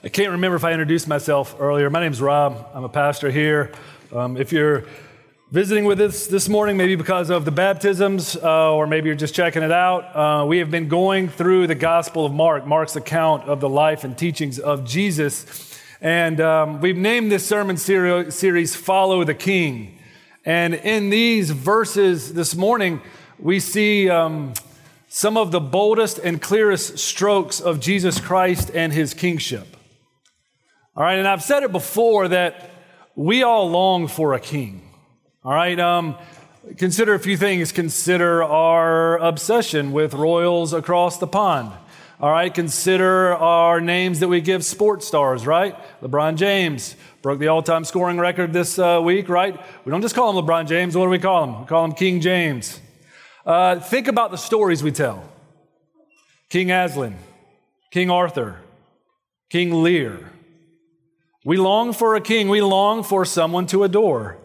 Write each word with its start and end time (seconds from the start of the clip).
I 0.00 0.08
can't 0.08 0.30
remember 0.30 0.54
if 0.54 0.62
I 0.62 0.70
introduced 0.70 1.08
myself 1.08 1.56
earlier. 1.58 1.90
My 1.90 1.98
name's 1.98 2.20
Rob. 2.20 2.68
I'm 2.72 2.84
a 2.84 2.88
pastor 2.88 3.32
here. 3.32 3.72
Um, 4.12 4.36
if 4.36 4.52
you're 4.52 4.84
visiting 5.50 5.86
with 5.86 6.00
us 6.00 6.28
this 6.28 6.48
morning, 6.48 6.76
maybe 6.76 6.94
because 6.94 7.30
of 7.30 7.44
the 7.44 7.50
baptisms, 7.50 8.36
uh, 8.36 8.72
or 8.72 8.86
maybe 8.86 9.08
you're 9.08 9.16
just 9.16 9.34
checking 9.34 9.64
it 9.64 9.72
out, 9.72 10.14
uh, 10.14 10.46
we 10.46 10.58
have 10.58 10.70
been 10.70 10.86
going 10.86 11.28
through 11.28 11.66
the 11.66 11.74
Gospel 11.74 12.24
of 12.24 12.32
Mark, 12.32 12.64
Mark's 12.64 12.94
account 12.94 13.48
of 13.48 13.58
the 13.58 13.68
life 13.68 14.04
and 14.04 14.16
teachings 14.16 14.60
of 14.60 14.84
Jesus. 14.84 15.76
And 16.00 16.40
um, 16.40 16.80
we've 16.80 16.96
named 16.96 17.32
this 17.32 17.44
sermon 17.44 17.76
series 17.76 18.76
Follow 18.76 19.24
the 19.24 19.34
King. 19.34 19.98
And 20.44 20.74
in 20.74 21.10
these 21.10 21.50
verses 21.50 22.34
this 22.34 22.54
morning, 22.54 23.00
we 23.36 23.58
see 23.58 24.08
um, 24.08 24.52
some 25.08 25.36
of 25.36 25.50
the 25.50 25.60
boldest 25.60 26.18
and 26.18 26.40
clearest 26.40 27.00
strokes 27.00 27.58
of 27.58 27.80
Jesus 27.80 28.20
Christ 28.20 28.70
and 28.72 28.92
his 28.92 29.12
kingship. 29.12 29.74
All 30.98 31.04
right, 31.04 31.20
and 31.20 31.28
I've 31.28 31.44
said 31.44 31.62
it 31.62 31.70
before 31.70 32.26
that 32.26 32.72
we 33.14 33.44
all 33.44 33.70
long 33.70 34.08
for 34.08 34.34
a 34.34 34.40
king. 34.40 34.82
All 35.44 35.54
right, 35.54 35.78
um, 35.78 36.16
consider 36.76 37.14
a 37.14 37.20
few 37.20 37.36
things. 37.36 37.70
Consider 37.70 38.42
our 38.42 39.16
obsession 39.18 39.92
with 39.92 40.12
royals 40.12 40.72
across 40.72 41.18
the 41.18 41.28
pond. 41.28 41.70
All 42.18 42.32
right, 42.32 42.52
consider 42.52 43.32
our 43.36 43.80
names 43.80 44.18
that 44.18 44.26
we 44.26 44.40
give 44.40 44.64
sports 44.64 45.06
stars, 45.06 45.46
right? 45.46 45.76
LeBron 46.02 46.34
James 46.34 46.96
broke 47.22 47.38
the 47.38 47.46
all 47.46 47.62
time 47.62 47.84
scoring 47.84 48.18
record 48.18 48.52
this 48.52 48.76
uh, 48.76 49.00
week, 49.00 49.28
right? 49.28 49.56
We 49.84 49.92
don't 49.92 50.02
just 50.02 50.16
call 50.16 50.36
him 50.36 50.44
LeBron 50.44 50.66
James. 50.66 50.96
What 50.96 51.04
do 51.04 51.10
we 51.10 51.20
call 51.20 51.44
him? 51.44 51.60
We 51.60 51.66
call 51.66 51.84
him 51.84 51.92
King 51.92 52.20
James. 52.20 52.80
Uh, 53.46 53.78
think 53.78 54.08
about 54.08 54.32
the 54.32 54.36
stories 54.36 54.82
we 54.82 54.90
tell 54.90 55.22
King 56.50 56.72
Aslan, 56.72 57.14
King 57.92 58.10
Arthur, 58.10 58.56
King 59.48 59.84
Lear. 59.84 60.32
We 61.48 61.56
long 61.56 61.94
for 61.94 62.14
a 62.14 62.20
king. 62.20 62.50
We 62.50 62.60
long 62.60 63.02
for 63.02 63.24
someone 63.24 63.66
to 63.68 63.82
adore. 63.82 64.36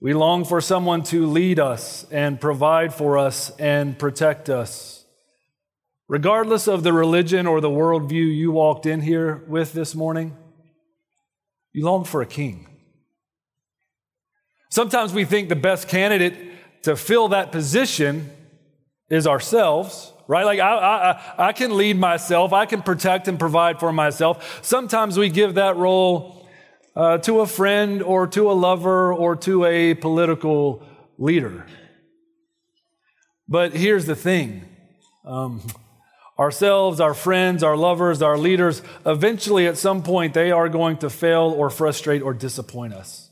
We 0.00 0.14
long 0.14 0.46
for 0.46 0.62
someone 0.62 1.02
to 1.02 1.26
lead 1.26 1.60
us 1.60 2.06
and 2.10 2.40
provide 2.40 2.94
for 2.94 3.18
us 3.18 3.50
and 3.58 3.98
protect 3.98 4.48
us. 4.48 5.04
Regardless 6.08 6.66
of 6.66 6.82
the 6.82 6.94
religion 6.94 7.46
or 7.46 7.60
the 7.60 7.68
worldview 7.68 8.34
you 8.34 8.52
walked 8.52 8.86
in 8.86 9.02
here 9.02 9.44
with 9.48 9.74
this 9.74 9.94
morning, 9.94 10.34
you 11.74 11.84
long 11.84 12.04
for 12.04 12.22
a 12.22 12.26
king. 12.26 12.68
Sometimes 14.70 15.12
we 15.12 15.26
think 15.26 15.50
the 15.50 15.56
best 15.56 15.88
candidate 15.88 16.82
to 16.84 16.96
fill 16.96 17.28
that 17.28 17.52
position 17.52 18.30
is 19.10 19.26
ourselves 19.26 20.13
right? 20.26 20.44
Like 20.44 20.60
I, 20.60 20.74
I, 20.74 21.48
I 21.48 21.52
can 21.52 21.76
lead 21.76 21.98
myself, 21.98 22.52
I 22.52 22.66
can 22.66 22.82
protect 22.82 23.28
and 23.28 23.38
provide 23.38 23.80
for 23.80 23.92
myself. 23.92 24.60
Sometimes 24.62 25.18
we 25.18 25.28
give 25.28 25.54
that 25.54 25.76
role 25.76 26.48
uh, 26.96 27.18
to 27.18 27.40
a 27.40 27.46
friend 27.46 28.02
or 28.02 28.26
to 28.28 28.50
a 28.50 28.52
lover 28.52 29.12
or 29.12 29.36
to 29.36 29.64
a 29.64 29.94
political 29.94 30.82
leader. 31.18 31.66
But 33.48 33.74
here's 33.74 34.06
the 34.06 34.16
thing 34.16 34.64
um, 35.24 35.62
ourselves, 36.38 37.00
our 37.00 37.14
friends, 37.14 37.62
our 37.62 37.76
lovers, 37.76 38.22
our 38.22 38.38
leaders, 38.38 38.82
eventually 39.04 39.66
at 39.66 39.76
some 39.76 40.02
point 40.02 40.34
they 40.34 40.50
are 40.50 40.68
going 40.68 40.96
to 40.98 41.10
fail 41.10 41.54
or 41.56 41.70
frustrate 41.70 42.22
or 42.22 42.32
disappoint 42.32 42.94
us. 42.94 43.30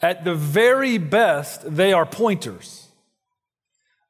At 0.00 0.24
the 0.24 0.34
very 0.34 0.98
best, 0.98 1.76
they 1.76 1.92
are 1.92 2.04
pointers. 2.04 2.83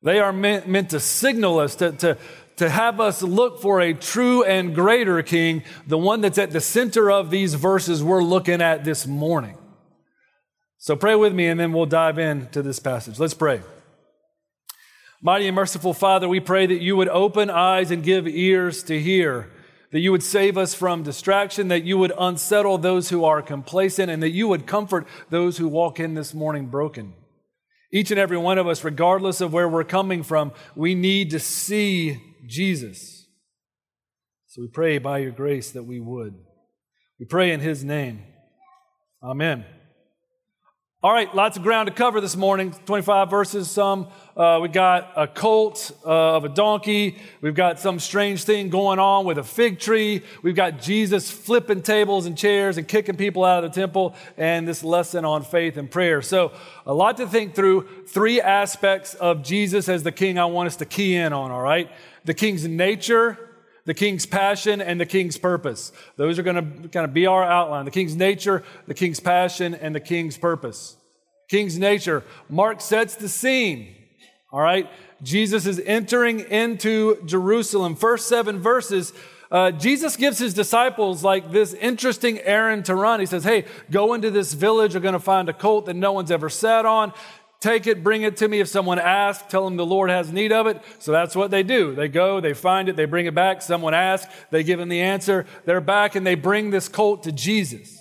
They 0.05 0.21
are 0.21 0.35
meant, 0.35 0.69
meant 0.69 0.91
to 0.91 1.01
signal 1.01 1.59
us, 1.59 1.77
to, 1.77 1.93
to, 1.93 2.19
to 2.57 2.69
have 2.69 3.01
us 3.01 3.23
look 3.23 3.63
for 3.63 3.81
a 3.81 3.95
true 3.95 4.45
and 4.45 4.75
greater 4.75 5.23
king, 5.23 5.65
the 5.87 5.99
one 5.99 6.21
that's 6.21 6.37
at 6.37 6.51
the 6.51 6.61
center 6.61 7.11
of 7.11 7.31
these 7.31 7.55
verses 7.55 8.03
we're 8.03 8.23
looking 8.23 8.61
at 8.61 8.85
this 8.85 9.07
morning. 9.07 9.57
So 10.77 10.95
pray 10.95 11.15
with 11.15 11.33
me 11.33 11.47
and 11.47 11.59
then 11.59 11.73
we'll 11.73 11.87
dive 11.87 12.19
into 12.19 12.61
this 12.61 12.79
passage. 12.79 13.19
Let's 13.19 13.33
pray. 13.33 13.63
Mighty 15.23 15.47
and 15.47 15.57
merciful 15.57 15.95
Father, 15.95 16.29
we 16.29 16.39
pray 16.39 16.67
that 16.67 16.83
you 16.83 16.97
would 16.97 17.09
open 17.09 17.49
eyes 17.49 17.91
and 17.91 18.03
give 18.03 18.29
ears 18.29 18.83
to 18.85 19.01
hear, 19.01 19.51
that 19.91 20.01
you 20.01 20.13
would 20.13 20.23
save 20.23 20.59
us 20.59 20.75
from 20.75 21.03
distraction, 21.03 21.69
that 21.69 21.85
you 21.85 21.97
would 21.97 22.13
unsettle 22.19 22.77
those 22.77 23.09
who 23.09 23.25
are 23.25 23.41
complacent, 23.41 24.11
and 24.11 24.23
that 24.23 24.33
you 24.33 24.49
would 24.49 24.67
comfort 24.67 25.07
those 25.31 25.57
who 25.57 25.67
walk 25.67 25.99
in 25.99 26.13
this 26.13 26.35
morning 26.35 26.67
broken. 26.67 27.15
Each 27.95 28.11
and 28.11 28.19
every 28.19 28.37
one 28.37 28.59
of 28.59 28.67
us, 28.67 28.83
regardless 28.83 29.41
of 29.41 29.53
where 29.53 29.69
we're 29.69 29.85
coming 29.85 30.25
from, 30.25 30.51
we 30.75 30.97
need 30.97 31.31
to 31.31 31.39
see 31.39 32.21
Jesus. 32.45 33.29
So 34.49 34.63
we 34.63 34.69
pray 34.69 34.99
by 34.99 35.19
your 35.19 35.31
grace 35.31 35.71
that 35.71 35.85
we 35.85 36.01
would. 36.01 36.35
We 37.21 37.27
pray 37.27 37.53
in 37.53 37.61
his 37.61 37.85
name. 37.85 38.25
Amen. 39.23 39.65
All 41.05 41.13
right, 41.13 41.35
lots 41.35 41.59
of 41.59 41.63
ground 41.63 41.89
to 41.89 41.93
cover 41.93 42.19
this 42.19 42.35
morning. 42.35 42.75
25 42.87 43.29
verses, 43.29 43.71
some. 43.71 44.09
Uh, 44.35 44.59
we 44.63 44.71
got 44.71 45.13
a 45.17 45.27
colt 45.27 45.93
uh, 46.03 46.37
of 46.37 46.47
a 46.47 46.49
donkey. 46.49 47.19
We've 47.43 47.55
got 47.55 47.79
some 47.79 47.99
strange 47.99 48.45
thing 48.45 48.71
going 48.71 48.99
on 48.99 49.27
with 49.27 49.37
a 49.37 49.43
fig 49.43 49.81
tree. 49.81 50.23
We've 50.43 50.55
got 50.55 50.81
Jesus 50.81 51.31
flipping 51.31 51.83
tables 51.83 52.25
and 52.25 52.39
chairs 52.39 52.79
and 52.79 52.89
kicking 52.89 53.19
people 53.19 53.45
out 53.45 53.63
of 53.63 53.71
the 53.71 53.79
temple, 53.79 54.15
and 54.39 54.67
this 54.67 54.83
lesson 54.83 55.27
on 55.27 55.43
faith 55.43 55.77
and 55.77 55.91
prayer. 55.91 56.23
So, 56.23 56.53
a 56.87 56.95
lot 56.95 57.19
to 57.19 57.27
think 57.27 57.55
through. 57.55 57.87
Three 58.07 58.41
aspects 58.41 59.13
of 59.13 59.43
Jesus 59.43 59.91
as 59.91 60.05
the 60.05 60.13
king 60.13 60.39
I 60.39 60.47
want 60.47 60.69
us 60.69 60.77
to 60.77 60.87
key 60.87 61.17
in 61.17 61.35
on, 61.35 61.51
all 61.51 61.61
right? 61.61 61.91
The 62.25 62.33
king's 62.33 62.67
nature, 62.67 63.51
the 63.87 63.95
king's 63.95 64.27
passion 64.27 64.81
and 64.81 65.01
the 65.01 65.07
king's 65.07 65.37
purpose. 65.37 65.93
Those 66.17 66.39
are 66.39 66.43
going 66.43 66.57
to 66.57 66.89
kind 66.89 67.05
of 67.05 67.13
be 67.13 67.27
our 67.27 67.45
outline. 67.45 67.85
The 67.85 67.91
king's 67.91 68.17
nature, 68.17 68.63
the 68.87 68.95
king's 68.95 69.21
passion, 69.21 69.75
and 69.75 69.95
the 69.95 70.01
king's 70.01 70.39
purpose. 70.39 70.97
King's 71.49 71.79
nature. 71.79 72.25
Mark 72.49 72.81
sets 72.81 73.17
the 73.17 73.29
scene. 73.29 73.95
All 74.51 74.61
right. 74.61 74.89
Jesus 75.23 75.67
is 75.67 75.81
entering 75.81 76.41
into 76.41 77.23
Jerusalem. 77.27 77.97
First 77.97 78.29
seven 78.29 78.61
verses. 78.61 79.13
Uh, 79.51 79.71
Jesus 79.71 80.17
gives 80.17 80.39
his 80.39 80.55
disciples 80.55 81.23
like 81.23 81.53
this 81.53 81.75
interesting 81.75 82.41
errand 82.41 82.87
to 82.87 82.95
run. 82.95 83.21
He 83.21 83.27
says, 83.27 83.45
Hey, 83.45 83.67
go 83.91 84.15
into 84.15 84.31
this 84.31 84.53
village. 84.53 84.95
You're 84.95 85.03
going 85.03 85.13
to 85.13 85.21
find 85.21 85.49
a 85.49 85.53
colt 85.53 85.87
that 85.87 85.95
no 85.95 86.13
one's 86.13 86.31
ever 86.31 86.49
sat 86.49 86.87
on. 86.87 87.13
Take 87.65 87.87
it, 87.87 88.05
bring 88.05 88.21
it 88.21 88.37
to 88.37 88.47
me. 88.47 88.61
If 88.61 88.69
someone 88.69 88.99
asks, 88.99 89.51
tell 89.51 89.65
them 89.65 89.79
the 89.79 89.87
Lord 89.87 90.11
has 90.11 90.31
need 90.31 90.53
of 90.53 90.67
it. 90.67 90.83
So 90.99 91.13
that's 91.13 91.35
what 91.35 91.51
they 91.51 91.63
do. 91.63 91.95
They 91.95 92.09
go, 92.09 92.39
they 92.39 92.53
find 92.53 92.91
it, 92.91 92.97
they 92.97 93.07
bring 93.07 93.25
it 93.25 93.35
back. 93.35 93.63
Someone 93.63 93.95
asks, 93.95 94.31
they 94.51 94.63
give 94.63 94.79
them 94.79 94.91
the 94.91 95.01
answer. 95.01 95.47
They're 95.65 95.81
back 95.81 96.15
and 96.15 96.27
they 96.27 96.35
bring 96.35 96.69
this 96.69 96.91
colt 96.91 97.23
to 97.23 97.33
Jesus. 97.33 97.99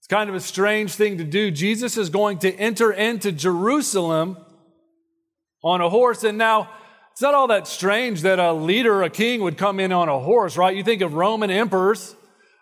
It's 0.00 0.06
kind 0.06 0.28
of 0.28 0.36
a 0.36 0.40
strange 0.40 0.96
thing 0.96 1.16
to 1.16 1.24
do. 1.24 1.50
Jesus 1.50 1.96
is 1.96 2.10
going 2.10 2.40
to 2.40 2.52
enter 2.56 2.92
into 2.92 3.32
Jerusalem 3.32 4.36
on 5.64 5.80
a 5.80 5.88
horse. 5.88 6.24
And 6.24 6.36
now, 6.36 6.68
it's 7.12 7.22
not 7.22 7.32
all 7.32 7.46
that 7.46 7.66
strange 7.66 8.20
that 8.20 8.38
a 8.38 8.52
leader, 8.52 9.02
a 9.02 9.08
king, 9.08 9.40
would 9.40 9.56
come 9.56 9.80
in 9.80 9.92
on 9.92 10.10
a 10.10 10.20
horse, 10.20 10.58
right? 10.58 10.76
You 10.76 10.84
think 10.84 11.00
of 11.00 11.14
Roman 11.14 11.50
emperors, 11.50 12.14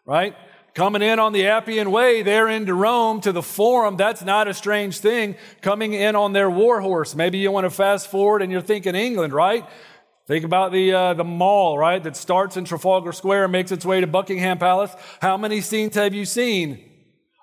right? 0.07 0.37
Coming 0.75 1.03
in 1.03 1.21
on 1.21 1.33
the 1.33 1.47
Appian 1.47 1.93
Way 1.93 2.23
there 2.23 2.49
into 2.49 2.75
Rome 2.75 3.21
to 3.21 3.31
the 3.31 3.43
Forum, 3.43 3.97
that's 3.97 4.23
not 4.23 4.49
a 4.49 4.55
strange 4.55 4.99
thing. 4.99 5.37
Coming 5.61 5.93
in 5.93 6.17
on 6.17 6.33
their 6.33 6.51
war 6.51 6.81
horse. 6.81 7.15
Maybe 7.15 7.39
you 7.39 7.53
want 7.53 7.65
to 7.65 7.71
fast 7.71 8.09
forward 8.09 8.43
and 8.43 8.51
you're 8.51 8.61
thinking 8.61 8.97
England, 8.97 9.33
right? 9.33 9.65
Think 10.27 10.45
about 10.45 10.73
the, 10.73 10.93
uh, 10.93 11.15
the 11.15 11.23
mall, 11.23 11.79
right? 11.79 12.03
That 12.03 12.17
starts 12.17 12.57
in 12.57 12.65
Trafalgar 12.65 13.13
Square 13.13 13.45
and 13.45 13.53
makes 13.53 13.71
its 13.71 13.87
way 13.87 14.01
to 14.01 14.09
Buckingham 14.09 14.59
Palace. 14.59 14.93
How 15.21 15.37
many 15.37 15.61
scenes 15.61 15.95
have 15.95 16.13
you 16.13 16.25
seen 16.25 16.91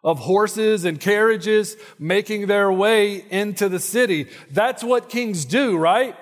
of 0.04 0.20
horses 0.20 0.84
and 0.84 1.00
carriages 1.00 1.78
making 2.00 2.48
their 2.48 2.70
way 2.70 3.24
into 3.30 3.70
the 3.70 3.80
city? 3.80 4.28
That's 4.50 4.84
what 4.84 5.08
kings 5.08 5.46
do, 5.46 5.78
right? 5.78 6.18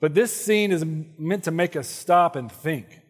But 0.00 0.14
this 0.14 0.34
scene 0.34 0.72
is 0.72 0.84
meant 0.84 1.44
to 1.44 1.52
make 1.52 1.76
us 1.76 1.88
stop 1.88 2.34
and 2.34 2.50
think. 2.50 3.03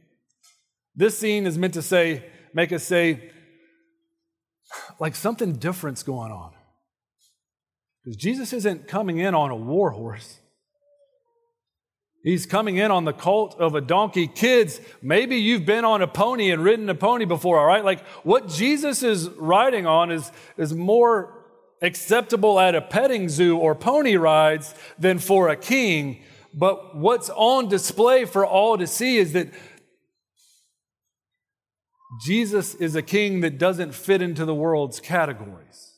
This 0.97 1.19
scene 1.19 1.47
is 1.47 1.59
meant 1.59 1.75
to 1.75 1.83
say, 1.83 2.25
make 2.53 2.73
us 2.73 2.85
say, 2.85 3.31
like 5.01 5.15
something 5.15 5.55
different's 5.55 6.03
going 6.03 6.33
on. 6.33 6.53
Because 8.05 8.17
Jesus 8.17 8.53
isn't 8.53 8.87
coming 8.87 9.19
in 9.19 9.35
on 9.35 9.51
a 9.51 9.57
war 9.57 9.91
horse. 9.91 10.39
He's 12.23 12.47
coming 12.47 12.79
in 12.79 12.91
on 12.91 13.05
the 13.05 13.13
colt 13.13 13.55
of 13.59 13.75
a 13.75 13.83
donkey. 13.83 14.27
Kids, 14.27 14.81
maybe 15.03 15.37
you've 15.37 15.67
been 15.67 15.85
on 15.85 16.01
a 16.01 16.07
pony 16.07 16.51
and 16.51 16.65
ridden 16.65 16.89
a 16.89 16.95
pony 16.95 17.27
before, 17.27 17.59
all 17.59 17.67
right? 17.67 17.85
Like 17.85 18.05
what 18.23 18.49
Jesus 18.49 19.03
is 19.03 19.29
riding 19.31 19.87
on 19.87 20.11
is, 20.11 20.33
is 20.57 20.73
more 20.73 21.45
acceptable 21.83 22.59
at 22.59 22.75
a 22.75 22.81
petting 22.81 23.29
zoo 23.29 23.59
or 23.59 23.75
pony 23.75 24.17
rides 24.17 24.75
than 24.99 25.19
for 25.19 25.51
a 25.51 25.57
king. 25.57 26.23
But 26.55 26.97
what's 26.97 27.29
on 27.29 27.69
display 27.69 28.25
for 28.25 28.47
all 28.47 28.79
to 28.79 28.87
see 28.87 29.19
is 29.19 29.33
that 29.35 29.49
Jesus 32.23 32.75
is 32.75 32.95
a 32.95 33.03
king 33.03 33.41
that 33.41 33.59
doesn't 33.59 33.95
fit 33.95 34.23
into 34.23 34.45
the 34.45 34.55
world's 34.55 35.01
categories. 35.01 35.95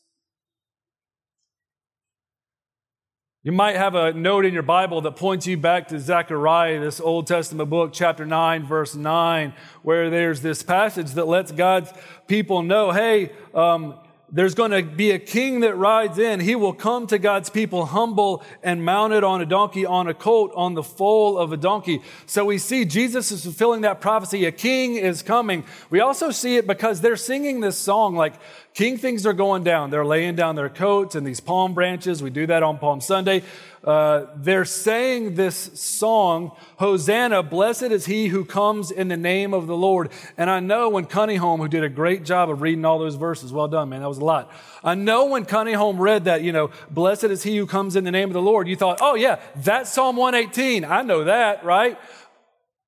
You 3.47 3.53
might 3.53 3.77
have 3.77 3.95
a 3.95 4.13
note 4.13 4.45
in 4.45 4.53
your 4.53 4.65
Bible 4.65 5.01
that 5.03 5.13
points 5.13 5.47
you 5.47 5.57
back 5.57 5.87
to 5.89 6.01
Zechariah, 6.01 6.81
this 6.81 7.01
Old 7.01 7.29
Testament 7.29 7.71
book, 7.71 7.93
chapter 7.93 8.27
9, 8.27 8.67
verse 8.67 8.97
9, 8.97 9.55
where 9.83 10.11
there's 10.11 10.41
this 10.41 10.65
passage 10.65 11.13
that 11.13 11.29
lets 11.29 11.53
God's 11.53 11.93
people 12.27 12.63
know 12.63 12.91
hey, 12.91 13.31
um, 13.55 13.95
there's 14.37 14.55
going 14.55 14.71
to 14.71 14.83
be 14.83 15.13
a 15.13 15.19
king 15.19 15.61
that 15.61 15.77
rides 15.77 16.19
in. 16.19 16.41
He 16.41 16.55
will 16.55 16.75
come 16.75 17.07
to 17.07 17.19
God's 17.19 17.49
people 17.49 17.87
humble 17.87 18.45
and 18.63 18.85
mounted 18.85 19.25
on 19.25 19.41
a 19.41 19.47
donkey, 19.47 19.87
on 19.87 20.09
a 20.09 20.13
colt, 20.15 20.53
on 20.55 20.75
the 20.75 20.83
foal 20.83 21.39
of 21.39 21.53
a 21.53 21.57
donkey. 21.57 22.03
So 22.27 22.45
we 22.45 22.59
see 22.59 22.85
Jesus 22.85 23.33
is 23.33 23.45
fulfilling 23.45 23.81
that 23.81 24.03
prophecy. 24.03 24.45
A 24.45 24.53
king 24.53 24.97
is 24.97 25.23
coming. 25.23 25.65
We 25.89 26.01
also 26.01 26.31
see 26.31 26.57
it 26.57 26.67
because 26.67 27.01
they're 27.01 27.17
singing 27.17 27.61
this 27.61 27.79
song 27.79 28.15
like 28.15 28.35
king 28.75 28.99
things 28.99 29.25
are 29.25 29.33
going 29.33 29.65
down. 29.65 29.89
They're 29.89 30.05
laying 30.05 30.37
down 30.37 30.55
their 30.55 30.69
coats 30.69 31.15
and 31.15 31.27
these 31.27 31.41
palm 31.41 31.73
branches. 31.73 32.23
We 32.23 32.29
do 32.29 32.47
that 32.47 32.63
on 32.63 32.77
Palm 32.77 33.01
Sunday. 33.01 33.43
Uh, 33.87 34.27
they're 34.35 34.65
saying 34.65 35.37
this 35.37 35.71
song, 35.81 36.51
Hosanna, 36.79 37.45
blessed 37.45 37.85
is 37.85 38.07
he 38.07 38.27
who 38.27 38.45
comes 38.45 38.91
in 38.91 39.07
the 39.07 39.17
name 39.17 39.55
of 39.55 39.69
the 39.69 39.77
Lord. 39.77 40.11
And 40.37 40.51
I 40.51 40.59
know 40.59 40.89
when 40.89 41.05
Cunningham, 41.05 41.61
who 41.61 41.69
did 41.69 41.85
a 41.85 41.89
great 41.89 42.25
job 42.25 42.51
of 42.51 42.63
reading 42.63 42.85
all 42.85 42.99
those 42.99 43.15
verses, 43.15 43.53
well 43.53 43.69
done, 43.69 43.91
man, 43.91 44.01
that 44.01 44.09
was 44.09 44.19
a 44.19 44.25
lot. 44.25 44.51
I 44.83 44.97
know 44.97 45.27
when 45.27 45.45
Cunningham 45.45 46.01
read 46.01 46.25
that, 46.25 46.43
you 46.43 46.51
know, 46.51 46.73
blessed 46.91 47.25
is 47.25 47.45
he 47.45 47.57
who 47.57 47.65
comes 47.65 47.95
in 47.95 48.03
the 48.03 48.11
name 48.11 48.29
of 48.29 48.35
the 48.35 48.43
Lord, 48.43 48.67
you 48.67 48.75
thought, 48.75 48.99
oh 49.01 49.15
yeah, 49.15 49.39
that's 49.55 49.93
Psalm 49.93 50.17
118. 50.17 50.85
I 50.85 51.03
know 51.03 51.23
that, 51.23 51.65
right? 51.65 51.97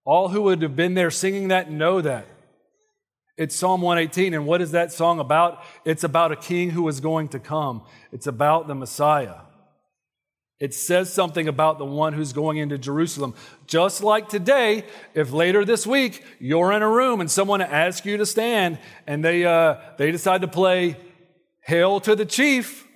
All 0.04 0.28
who 0.28 0.42
would 0.42 0.62
have 0.62 0.74
been 0.74 0.94
there 0.94 1.12
singing 1.12 1.48
that 1.48 1.70
know 1.70 2.00
that. 2.00 2.26
It's 3.36 3.54
Psalm 3.54 3.82
118. 3.82 4.34
And 4.34 4.46
what 4.46 4.60
is 4.60 4.72
that 4.72 4.90
song 4.90 5.20
about? 5.20 5.62
It's 5.84 6.02
about 6.02 6.32
a 6.32 6.36
king 6.36 6.70
who 6.70 6.88
is 6.88 6.98
going 6.98 7.28
to 7.28 7.38
come. 7.38 7.82
It's 8.10 8.26
about 8.26 8.66
the 8.66 8.74
Messiah. 8.74 9.42
It 10.60 10.74
says 10.74 11.12
something 11.12 11.46
about 11.46 11.78
the 11.78 11.84
one 11.84 12.14
who's 12.14 12.32
going 12.32 12.56
into 12.56 12.78
Jerusalem. 12.78 13.34
Just 13.66 14.02
like 14.02 14.28
today, 14.28 14.84
if 15.14 15.32
later 15.32 15.64
this 15.64 15.86
week 15.86 16.24
you're 16.40 16.72
in 16.72 16.82
a 16.82 16.88
room 16.88 17.20
and 17.20 17.30
someone 17.30 17.60
asks 17.60 18.04
you 18.04 18.16
to 18.16 18.26
stand 18.26 18.78
and 19.06 19.24
they, 19.24 19.44
uh, 19.44 19.76
they 19.98 20.10
decide 20.10 20.40
to 20.40 20.48
play 20.48 20.96
Hail 21.60 22.00
to 22.00 22.16
the 22.16 22.26
Chief, 22.26 22.86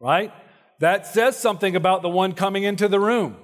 right? 0.00 0.32
That 0.80 1.06
says 1.06 1.36
something 1.38 1.76
about 1.76 2.02
the 2.02 2.08
one 2.08 2.32
coming 2.32 2.64
into 2.64 2.88
the 2.88 2.98
room. 2.98 3.36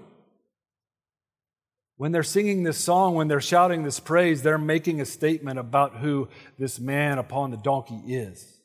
When 1.96 2.10
they're 2.10 2.24
singing 2.24 2.64
this 2.64 2.78
song, 2.78 3.14
when 3.14 3.28
they're 3.28 3.40
shouting 3.40 3.84
this 3.84 4.00
praise, 4.00 4.42
they're 4.42 4.58
making 4.58 5.00
a 5.00 5.04
statement 5.04 5.60
about 5.60 5.98
who 5.98 6.28
this 6.58 6.80
man 6.80 7.18
upon 7.18 7.52
the 7.52 7.56
donkey 7.56 8.00
is. 8.08 8.58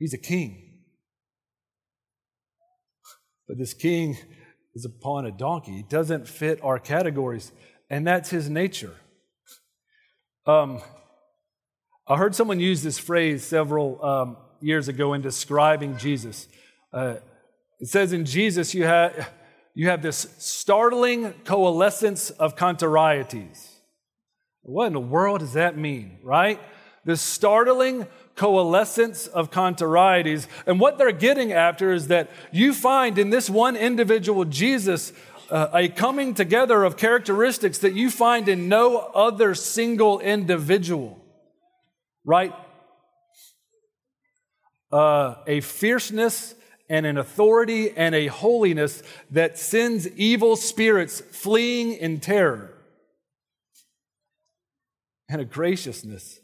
He's 0.00 0.14
a 0.14 0.18
king. 0.18 0.73
But 3.46 3.58
this 3.58 3.74
king 3.74 4.16
is 4.74 4.84
upon 4.84 5.26
a 5.26 5.30
donkey. 5.30 5.72
He 5.72 5.82
doesn't 5.82 6.28
fit 6.28 6.60
our 6.62 6.78
categories, 6.78 7.52
and 7.90 8.06
that's 8.06 8.30
his 8.30 8.48
nature. 8.48 8.94
Um, 10.46 10.80
I 12.06 12.16
heard 12.16 12.34
someone 12.34 12.60
use 12.60 12.82
this 12.82 12.98
phrase 12.98 13.44
several 13.44 14.04
um, 14.04 14.36
years 14.60 14.88
ago 14.88 15.14
in 15.14 15.22
describing 15.22 15.96
Jesus. 15.96 16.48
Uh, 16.92 17.16
it 17.80 17.88
says 17.88 18.12
in 18.12 18.24
Jesus, 18.24 18.74
you 18.74 18.84
have, 18.84 19.30
you 19.74 19.88
have 19.88 20.02
this 20.02 20.26
startling 20.38 21.32
coalescence 21.44 22.30
of 22.30 22.56
contrarieties. 22.56 23.70
What 24.62 24.86
in 24.86 24.92
the 24.94 25.00
world 25.00 25.40
does 25.40 25.54
that 25.54 25.76
mean, 25.76 26.18
right? 26.22 26.60
This 27.04 27.20
startling 27.20 28.06
coalescence 28.34 29.26
of 29.26 29.50
contrarieties. 29.50 30.46
And 30.66 30.80
what 30.80 30.98
they're 30.98 31.12
getting 31.12 31.52
after 31.52 31.92
is 31.92 32.08
that 32.08 32.30
you 32.50 32.72
find 32.72 33.18
in 33.18 33.30
this 33.30 33.48
one 33.48 33.76
individual, 33.76 34.44
Jesus, 34.44 35.12
uh, 35.50 35.68
a 35.72 35.88
coming 35.88 36.34
together 36.34 36.82
of 36.82 36.96
characteristics 36.96 37.78
that 37.78 37.94
you 37.94 38.10
find 38.10 38.48
in 38.48 38.68
no 38.68 38.98
other 38.98 39.54
single 39.54 40.18
individual, 40.20 41.22
right? 42.24 42.52
Uh, 44.90 45.36
a 45.46 45.60
fierceness 45.60 46.54
and 46.88 47.06
an 47.06 47.18
authority 47.18 47.90
and 47.96 48.14
a 48.14 48.26
holiness 48.26 49.02
that 49.30 49.58
sends 49.58 50.08
evil 50.10 50.56
spirits 50.56 51.20
fleeing 51.20 51.92
in 51.92 52.20
terror, 52.20 52.72
and 55.28 55.40
a 55.40 55.44
graciousness 55.44 56.40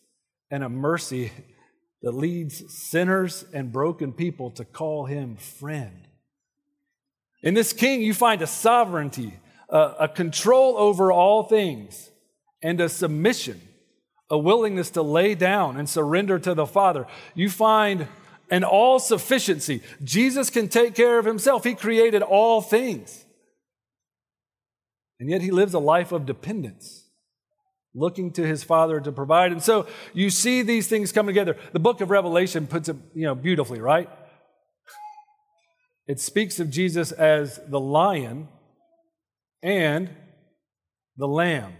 and 0.50 0.64
a 0.64 0.68
mercy 0.68 1.32
that 2.02 2.12
leads 2.12 2.72
sinners 2.72 3.44
and 3.52 3.72
broken 3.72 4.12
people 4.12 4.50
to 4.52 4.64
call 4.64 5.04
him 5.04 5.36
friend. 5.36 6.08
In 7.42 7.54
this 7.54 7.72
king, 7.72 8.02
you 8.02 8.14
find 8.14 8.42
a 8.42 8.46
sovereignty, 8.46 9.34
a, 9.68 9.94
a 10.00 10.08
control 10.08 10.76
over 10.76 11.12
all 11.12 11.44
things, 11.44 12.10
and 12.62 12.80
a 12.80 12.88
submission, 12.88 13.60
a 14.28 14.38
willingness 14.38 14.90
to 14.90 15.02
lay 15.02 15.34
down 15.34 15.76
and 15.76 15.88
surrender 15.88 16.38
to 16.38 16.54
the 16.54 16.66
Father. 16.66 17.06
You 17.34 17.48
find 17.48 18.06
an 18.50 18.64
all 18.64 18.98
sufficiency. 18.98 19.82
Jesus 20.02 20.50
can 20.50 20.68
take 20.68 20.94
care 20.94 21.18
of 21.18 21.24
himself, 21.24 21.64
he 21.64 21.74
created 21.74 22.22
all 22.22 22.60
things. 22.60 23.24
And 25.18 25.28
yet 25.28 25.42
he 25.42 25.50
lives 25.50 25.74
a 25.74 25.78
life 25.78 26.12
of 26.12 26.24
dependence 26.24 27.09
looking 27.94 28.32
to 28.32 28.46
his 28.46 28.62
father 28.62 29.00
to 29.00 29.12
provide. 29.12 29.52
And 29.52 29.62
so 29.62 29.86
you 30.14 30.30
see 30.30 30.62
these 30.62 30.86
things 30.86 31.12
come 31.12 31.26
together. 31.26 31.56
The 31.72 31.80
book 31.80 32.00
of 32.00 32.10
Revelation 32.10 32.66
puts 32.66 32.88
it, 32.88 32.96
you 33.14 33.24
know, 33.24 33.34
beautifully, 33.34 33.80
right? 33.80 34.08
It 36.06 36.20
speaks 36.20 36.60
of 36.60 36.70
Jesus 36.70 37.12
as 37.12 37.60
the 37.68 37.80
lion 37.80 38.48
and 39.62 40.10
the 41.16 41.26
lamb. 41.26 41.72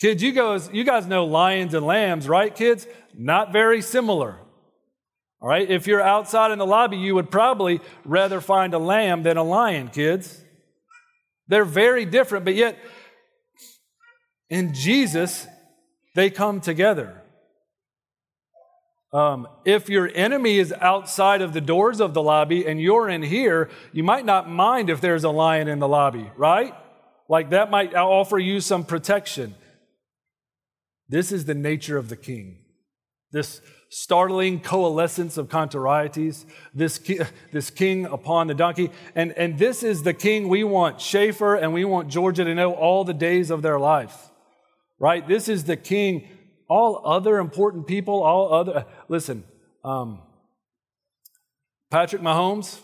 Kids, 0.00 0.22
you 0.22 0.32
guys, 0.32 0.68
you 0.72 0.84
guys 0.84 1.06
know 1.06 1.24
lions 1.24 1.74
and 1.74 1.86
lambs, 1.86 2.28
right, 2.28 2.54
kids? 2.54 2.86
Not 3.14 3.52
very 3.52 3.80
similar. 3.80 4.38
All 5.40 5.48
right, 5.48 5.70
if 5.70 5.86
you're 5.86 6.02
outside 6.02 6.50
in 6.50 6.58
the 6.58 6.66
lobby, 6.66 6.96
you 6.96 7.14
would 7.14 7.30
probably 7.30 7.80
rather 8.04 8.40
find 8.40 8.74
a 8.74 8.78
lamb 8.78 9.22
than 9.22 9.36
a 9.36 9.42
lion, 9.42 9.88
kids. 9.88 10.42
They're 11.48 11.64
very 11.64 12.04
different, 12.04 12.44
but 12.44 12.54
yet 12.54 12.78
in 14.48 14.74
Jesus, 14.74 15.46
they 16.14 16.30
come 16.30 16.60
together. 16.60 17.22
Um, 19.12 19.48
if 19.64 19.88
your 19.88 20.10
enemy 20.14 20.58
is 20.58 20.72
outside 20.72 21.40
of 21.40 21.52
the 21.52 21.60
doors 21.60 22.00
of 22.00 22.12
the 22.12 22.22
lobby 22.22 22.66
and 22.66 22.80
you're 22.80 23.08
in 23.08 23.22
here, 23.22 23.70
you 23.92 24.02
might 24.02 24.24
not 24.24 24.50
mind 24.50 24.90
if 24.90 25.00
there's 25.00 25.24
a 25.24 25.30
lion 25.30 25.68
in 25.68 25.78
the 25.78 25.88
lobby, 25.88 26.30
right? 26.36 26.74
Like 27.28 27.50
that 27.50 27.70
might 27.70 27.94
offer 27.94 28.38
you 28.38 28.60
some 28.60 28.84
protection. 28.84 29.54
This 31.08 31.32
is 31.32 31.44
the 31.44 31.54
nature 31.54 31.96
of 31.96 32.08
the 32.08 32.16
king. 32.16 32.58
This 33.30 33.60
startling 33.88 34.60
coalescence 34.60 35.36
of 35.36 35.48
contrarieties, 35.48 36.44
this, 36.74 36.98
ki- 36.98 37.20
this 37.52 37.70
king 37.70 38.06
upon 38.06 38.48
the 38.48 38.54
donkey. 38.54 38.90
And, 39.14 39.32
and 39.32 39.58
this 39.58 39.82
is 39.82 40.02
the 40.02 40.14
king 40.14 40.48
we 40.48 40.64
want 40.64 41.00
Schaefer 41.00 41.54
and 41.54 41.72
we 41.72 41.84
want 41.84 42.08
Georgia 42.08 42.44
to 42.44 42.54
know 42.54 42.74
all 42.74 43.04
the 43.04 43.14
days 43.14 43.50
of 43.50 43.62
their 43.62 43.78
life 43.78 44.25
right? 44.98 45.26
This 45.26 45.48
is 45.48 45.64
the 45.64 45.76
king. 45.76 46.28
All 46.68 47.02
other 47.04 47.38
important 47.38 47.86
people, 47.86 48.22
all 48.22 48.52
other, 48.52 48.86
listen, 49.08 49.44
um, 49.84 50.20
Patrick 51.90 52.22
Mahomes, 52.22 52.80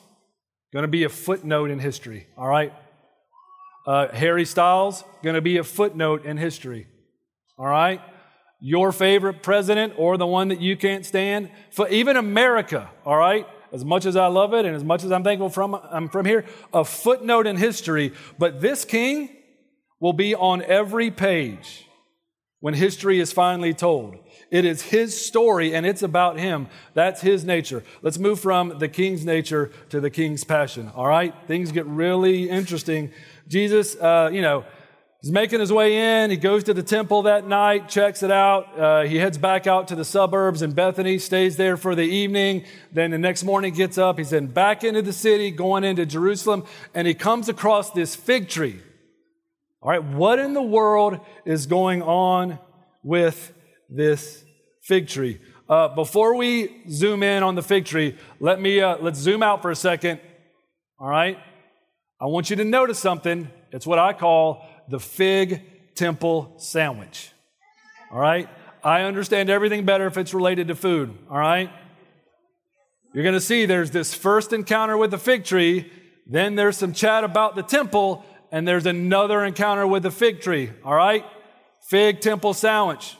going 0.73 0.85
to 0.85 0.88
be 0.88 1.04
a 1.04 1.09
footnote 1.09 1.71
in 1.71 1.78
history, 1.78 2.26
all 2.37 2.47
right? 2.47 2.73
Uh, 3.87 4.09
Harry 4.09 4.45
Styles, 4.45 5.02
going 5.23 5.35
to 5.35 5.40
be 5.40 5.59
a 5.59 5.64
footnote 5.64 6.25
in 6.25 6.37
history, 6.37 6.87
all 7.59 7.66
right? 7.66 8.00
Your 8.61 8.92
favorite 8.92 9.42
president 9.42 9.95
or 9.97 10.16
the 10.16 10.26
one 10.26 10.49
that 10.49 10.61
you 10.61 10.76
can't 10.76 11.04
stand, 11.04 11.50
for 11.73 11.88
even 11.88 12.16
America, 12.16 12.88
all 13.04 13.16
right? 13.16 13.47
As 13.73 13.85
much 13.85 14.07
as 14.07 14.14
I 14.14 14.26
love 14.28 14.54
it 14.54 14.64
and 14.64 14.76
as 14.76 14.85
much 14.85 15.02
as 15.02 15.11
I'm 15.11 15.25
thankful 15.25 15.49
from, 15.49 15.75
I'm 15.75 16.09
from 16.09 16.25
here, 16.25 16.45
a 16.73 16.85
footnote 16.85 17.49
in 17.49 17.57
history. 17.57 18.12
But 18.38 18.61
this 18.61 18.85
king 18.85 19.37
will 19.99 20.12
be 20.12 20.37
on 20.37 20.62
every 20.62 21.11
page 21.11 21.88
when 22.62 22.75
history 22.75 23.19
is 23.19 23.33
finally 23.33 23.75
told. 23.75 24.16
It 24.49 24.64
is 24.64 24.83
his 24.83 25.21
story 25.21 25.75
and 25.75 25.85
it's 25.85 26.02
about 26.02 26.38
him. 26.38 26.69
That's 26.95 27.21
his 27.21 27.45
nature. 27.45 27.83
Let's 28.02 28.19
move 28.19 28.38
from 28.38 28.78
the 28.78 28.88
king's 28.88 29.25
nature 29.25 29.73
to 29.90 30.00
the 30.00 30.11
king's 30.11 30.45
passion. 30.45 30.90
All 30.95 31.09
right? 31.09 31.35
Things 31.49 31.73
get 31.73 31.87
really 31.87 32.49
interesting. 32.49 33.11
Jesus, 33.49 33.97
uh, 33.97 34.31
you 34.33 34.42
know, 34.42 34.64
he's 35.21 35.33
making 35.33 35.59
his 35.59 35.73
way 35.73 36.23
in. 36.23 36.31
He 36.31 36.37
goes 36.37 36.62
to 36.64 36.75
the 36.75 36.85
temple 36.85 37.23
that 37.23 37.49
night, 37.49 37.88
checks 37.88 38.23
it 38.23 38.31
out. 38.31 38.78
Uh, 38.78 39.02
he 39.02 39.16
heads 39.16 39.38
back 39.38 39.66
out 39.66 39.88
to 39.88 39.97
the 39.97 40.04
suburbs 40.04 40.62
in 40.62 40.71
Bethany, 40.71 41.19
stays 41.19 41.57
there 41.57 41.76
for 41.76 41.97
the 41.97 42.04
evening. 42.04 42.64
Then 42.92 43.11
the 43.11 43.19
next 43.19 43.42
morning 43.42 43.75
gets 43.75 43.99
up. 43.99 44.19
He's 44.19 44.31
then 44.31 44.47
back 44.47 44.85
into 44.85 45.02
the 45.02 45.12
city, 45.12 45.50
going 45.50 45.83
into 45.83 46.07
Jerusalem, 46.07 46.64
and 46.95 47.09
he 47.09 47.14
comes 47.14 47.49
across 47.49 47.90
this 47.90 48.14
fig 48.14 48.49
tree. 48.49 48.83
All 49.83 49.91
right, 49.91 50.05
what 50.05 50.39
in 50.39 50.55
the 50.55 50.62
world 50.62 51.19
is 51.45 51.67
going 51.67 52.03
on 52.03 52.61
with 53.03 53.53
this 53.91 54.45
fig 54.83 55.09
tree? 55.09 55.41
Uh, 55.69 55.89
before 55.89 56.37
we 56.37 56.85
zoom 56.89 57.25
in 57.25 57.43
on 57.43 57.57
the 57.57 57.62
fig 57.62 57.85
tree, 57.85 58.17
let 58.39 58.61
me 58.61 58.81
uh, 58.81 58.99
let's 59.01 59.19
zoom 59.19 59.43
out 59.43 59.61
for 59.61 59.73
a 59.73 59.77
second. 59.77 60.21
All 61.01 61.09
right, 61.09 61.37
I 62.21 62.27
want 62.27 62.49
you 62.49 62.55
to 62.57 62.65
notice 62.65 63.01
something. 63.01 63.51
It's 63.73 63.85
what 63.85 63.99
I 63.99 64.12
call 64.12 64.65
the 64.89 65.01
fig 65.01 65.97
temple 65.97 66.55
sandwich. 66.59 67.33
All 68.12 68.21
right? 68.21 68.49
I 68.85 69.03
understand 69.03 69.51
everything 69.51 69.85
better 69.85 70.07
if 70.07 70.17
it's 70.17 70.33
related 70.33 70.69
to 70.69 70.77
food. 70.77 71.17
All 71.29 71.39
right? 71.39 71.71
You're 73.12 73.25
going 73.25 73.35
to 73.35 73.41
see 73.41 73.67
there's 73.67 73.91
this 73.91 74.15
first 74.15 74.53
encounter 74.53 74.97
with 74.97 75.11
the 75.11 75.19
fig 75.19 75.45
tree, 75.45 75.91
then 76.27 76.55
there's 76.55 76.77
some 76.77 76.93
chat 76.93 77.25
about 77.25 77.57
the 77.57 77.62
temple, 77.62 78.25
and 78.52 78.68
there's 78.68 78.87
another 78.87 79.44
encounter 79.44 79.87
with 79.87 80.04
the 80.04 80.11
fig 80.11 80.42
tree. 80.42 80.71
All 80.85 80.94
right? 80.94 81.25
Fig 81.80 82.21
temple 82.21 82.54
sandwich. 82.54 83.16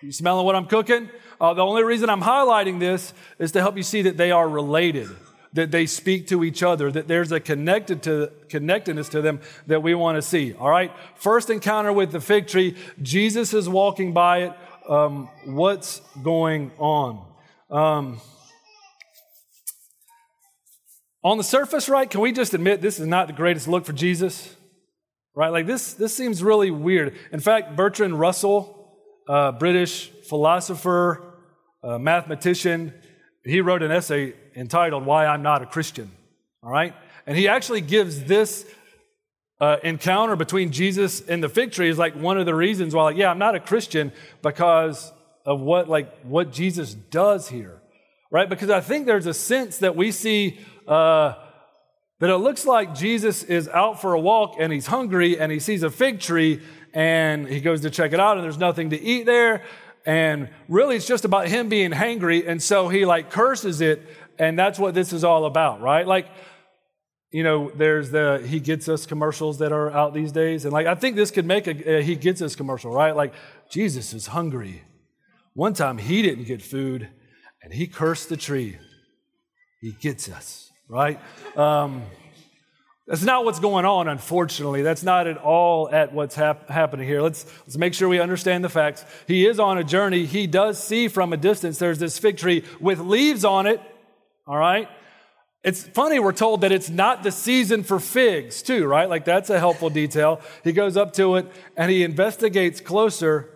You 0.00 0.12
smelling 0.12 0.46
what 0.46 0.56
I'm 0.56 0.66
cooking? 0.66 1.10
Uh, 1.40 1.52
the 1.54 1.62
only 1.62 1.82
reason 1.82 2.08
I'm 2.08 2.22
highlighting 2.22 2.78
this 2.78 3.12
is 3.38 3.52
to 3.52 3.60
help 3.60 3.76
you 3.76 3.82
see 3.82 4.02
that 4.02 4.16
they 4.16 4.30
are 4.30 4.48
related, 4.48 5.08
that 5.52 5.72
they 5.72 5.86
speak 5.86 6.28
to 6.28 6.44
each 6.44 6.62
other, 6.62 6.90
that 6.92 7.08
there's 7.08 7.32
a 7.32 7.40
connected 7.40 8.04
to, 8.04 8.30
connectedness 8.48 9.08
to 9.10 9.20
them 9.20 9.40
that 9.66 9.82
we 9.82 9.94
want 9.94 10.16
to 10.16 10.22
see. 10.22 10.54
All 10.54 10.70
right? 10.70 10.92
First 11.16 11.50
encounter 11.50 11.92
with 11.92 12.12
the 12.12 12.20
fig 12.20 12.46
tree, 12.46 12.76
Jesus 13.02 13.52
is 13.52 13.68
walking 13.68 14.12
by 14.12 14.38
it. 14.44 14.52
Um, 14.88 15.28
what's 15.44 16.00
going 16.22 16.70
on? 16.78 17.24
Um, 17.70 18.20
on 21.24 21.38
the 21.38 21.44
surface, 21.44 21.88
right, 21.88 22.08
can 22.08 22.20
we 22.20 22.32
just 22.32 22.54
admit 22.54 22.80
this 22.80 22.98
is 22.98 23.06
not 23.06 23.26
the 23.28 23.32
greatest 23.32 23.68
look 23.68 23.84
for 23.84 23.92
Jesus? 23.92 24.56
Right? 25.34 25.48
Like 25.48 25.66
this, 25.66 25.94
this 25.94 26.14
seems 26.14 26.42
really 26.42 26.70
weird. 26.70 27.16
In 27.32 27.40
fact, 27.40 27.76
Bertrand 27.76 28.18
Russell, 28.18 28.98
uh, 29.28 29.52
British 29.52 30.10
philosopher, 30.28 31.22
uh, 31.82 31.98
mathematician, 31.98 32.92
he 33.44 33.60
wrote 33.60 33.82
an 33.82 33.90
essay 33.90 34.34
entitled 34.54 35.06
Why 35.06 35.26
I'm 35.26 35.42
Not 35.42 35.62
a 35.62 35.66
Christian. 35.66 36.10
All 36.62 36.70
right? 36.70 36.94
And 37.26 37.36
he 37.36 37.48
actually 37.48 37.80
gives 37.80 38.24
this 38.24 38.66
uh, 39.60 39.76
encounter 39.84 40.34
between 40.34 40.72
Jesus 40.72 41.20
and 41.20 41.42
the 41.42 41.48
fig 41.48 41.70
tree 41.70 41.88
is 41.88 41.98
like 41.98 42.14
one 42.14 42.36
of 42.36 42.46
the 42.46 42.54
reasons 42.54 42.94
why, 42.94 43.04
like, 43.04 43.16
yeah, 43.16 43.30
I'm 43.30 43.38
not 43.38 43.54
a 43.54 43.60
Christian 43.60 44.12
because 44.42 45.12
of 45.46 45.60
what, 45.60 45.88
like, 45.88 46.20
what 46.24 46.52
Jesus 46.52 46.94
does 46.94 47.48
here, 47.48 47.80
right? 48.30 48.48
Because 48.48 48.70
I 48.70 48.80
think 48.80 49.06
there's 49.06 49.26
a 49.26 49.34
sense 49.34 49.78
that 49.78 49.94
we 49.94 50.10
see 50.10 50.58
uh, 50.88 51.34
that 52.20 52.30
it 52.30 52.36
looks 52.36 52.64
like 52.64 52.94
Jesus 52.94 53.42
is 53.42 53.68
out 53.68 54.00
for 54.00 54.12
a 54.12 54.20
walk 54.20 54.56
and 54.58 54.72
he's 54.72 54.86
hungry 54.86 55.38
and 55.38 55.50
he 55.50 55.58
sees 55.58 55.82
a 55.82 55.90
fig 55.90 56.20
tree 56.20 56.62
and 56.94 57.48
he 57.48 57.60
goes 57.60 57.80
to 57.80 57.90
check 57.90 58.12
it 58.12 58.20
out 58.20 58.36
and 58.36 58.44
there's 58.44 58.58
nothing 58.58 58.90
to 58.90 59.00
eat 59.00 59.26
there. 59.26 59.64
And 60.04 60.48
really, 60.68 60.96
it's 60.96 61.06
just 61.06 61.24
about 61.24 61.48
him 61.48 61.68
being 61.68 61.90
hangry. 61.90 62.48
And 62.48 62.62
so 62.62 62.88
he 62.88 63.04
like 63.04 63.30
curses 63.30 63.80
it. 63.80 64.02
And 64.38 64.58
that's 64.58 64.78
what 64.78 64.94
this 64.94 65.12
is 65.12 65.24
all 65.24 65.44
about, 65.44 65.80
right? 65.80 66.06
Like, 66.06 66.28
you 67.30 67.42
know, 67.42 67.70
there's 67.70 68.10
the 68.10 68.44
He 68.46 68.60
Gets 68.60 68.88
Us 68.88 69.06
commercials 69.06 69.58
that 69.58 69.72
are 69.72 69.90
out 69.90 70.12
these 70.12 70.32
days. 70.32 70.64
And 70.64 70.72
like, 70.72 70.86
I 70.86 70.94
think 70.94 71.16
this 71.16 71.30
could 71.30 71.46
make 71.46 71.66
a, 71.66 71.98
a 71.98 72.02
He 72.02 72.14
Gets 72.14 72.42
Us 72.42 72.54
commercial, 72.56 72.92
right? 72.92 73.16
Like, 73.16 73.32
Jesus 73.70 74.12
is 74.12 74.28
hungry. 74.28 74.82
One 75.54 75.74
time 75.74 75.98
he 75.98 76.22
didn't 76.22 76.44
get 76.44 76.62
food 76.62 77.08
and 77.62 77.72
he 77.72 77.86
cursed 77.86 78.28
the 78.28 78.36
tree. 78.36 78.78
He 79.80 79.92
gets 79.92 80.28
us 80.28 80.71
right? 80.92 81.18
Um, 81.56 82.02
that's 83.06 83.24
not 83.24 83.46
what's 83.46 83.58
going 83.58 83.86
on, 83.86 84.08
unfortunately. 84.08 84.82
That's 84.82 85.02
not 85.02 85.26
at 85.26 85.38
all 85.38 85.88
at 85.90 86.12
what's 86.12 86.34
hap- 86.34 86.68
happening 86.68 87.08
here. 87.08 87.22
Let's, 87.22 87.46
let's 87.60 87.78
make 87.78 87.94
sure 87.94 88.08
we 88.08 88.20
understand 88.20 88.62
the 88.62 88.68
facts. 88.68 89.04
He 89.26 89.46
is 89.46 89.58
on 89.58 89.78
a 89.78 89.84
journey. 89.84 90.26
He 90.26 90.46
does 90.46 90.82
see 90.82 91.08
from 91.08 91.32
a 91.32 91.36
distance 91.38 91.78
there's 91.78 91.98
this 91.98 92.18
fig 92.18 92.36
tree 92.36 92.64
with 92.78 93.00
leaves 93.00 93.44
on 93.44 93.66
it, 93.66 93.80
all 94.46 94.56
right? 94.56 94.86
It's 95.64 95.82
funny, 95.82 96.18
we're 96.18 96.32
told 96.32 96.60
that 96.60 96.72
it's 96.72 96.90
not 96.90 97.22
the 97.22 97.32
season 97.32 97.84
for 97.84 97.98
figs, 97.98 98.62
too, 98.62 98.84
right? 98.84 99.08
Like 99.08 99.24
that's 99.24 99.48
a 99.48 99.58
helpful 99.58 99.88
detail. 99.88 100.40
He 100.62 100.72
goes 100.72 100.96
up 100.96 101.14
to 101.14 101.36
it 101.36 101.46
and 101.74 101.90
he 101.90 102.02
investigates 102.04 102.82
closer. 102.82 103.48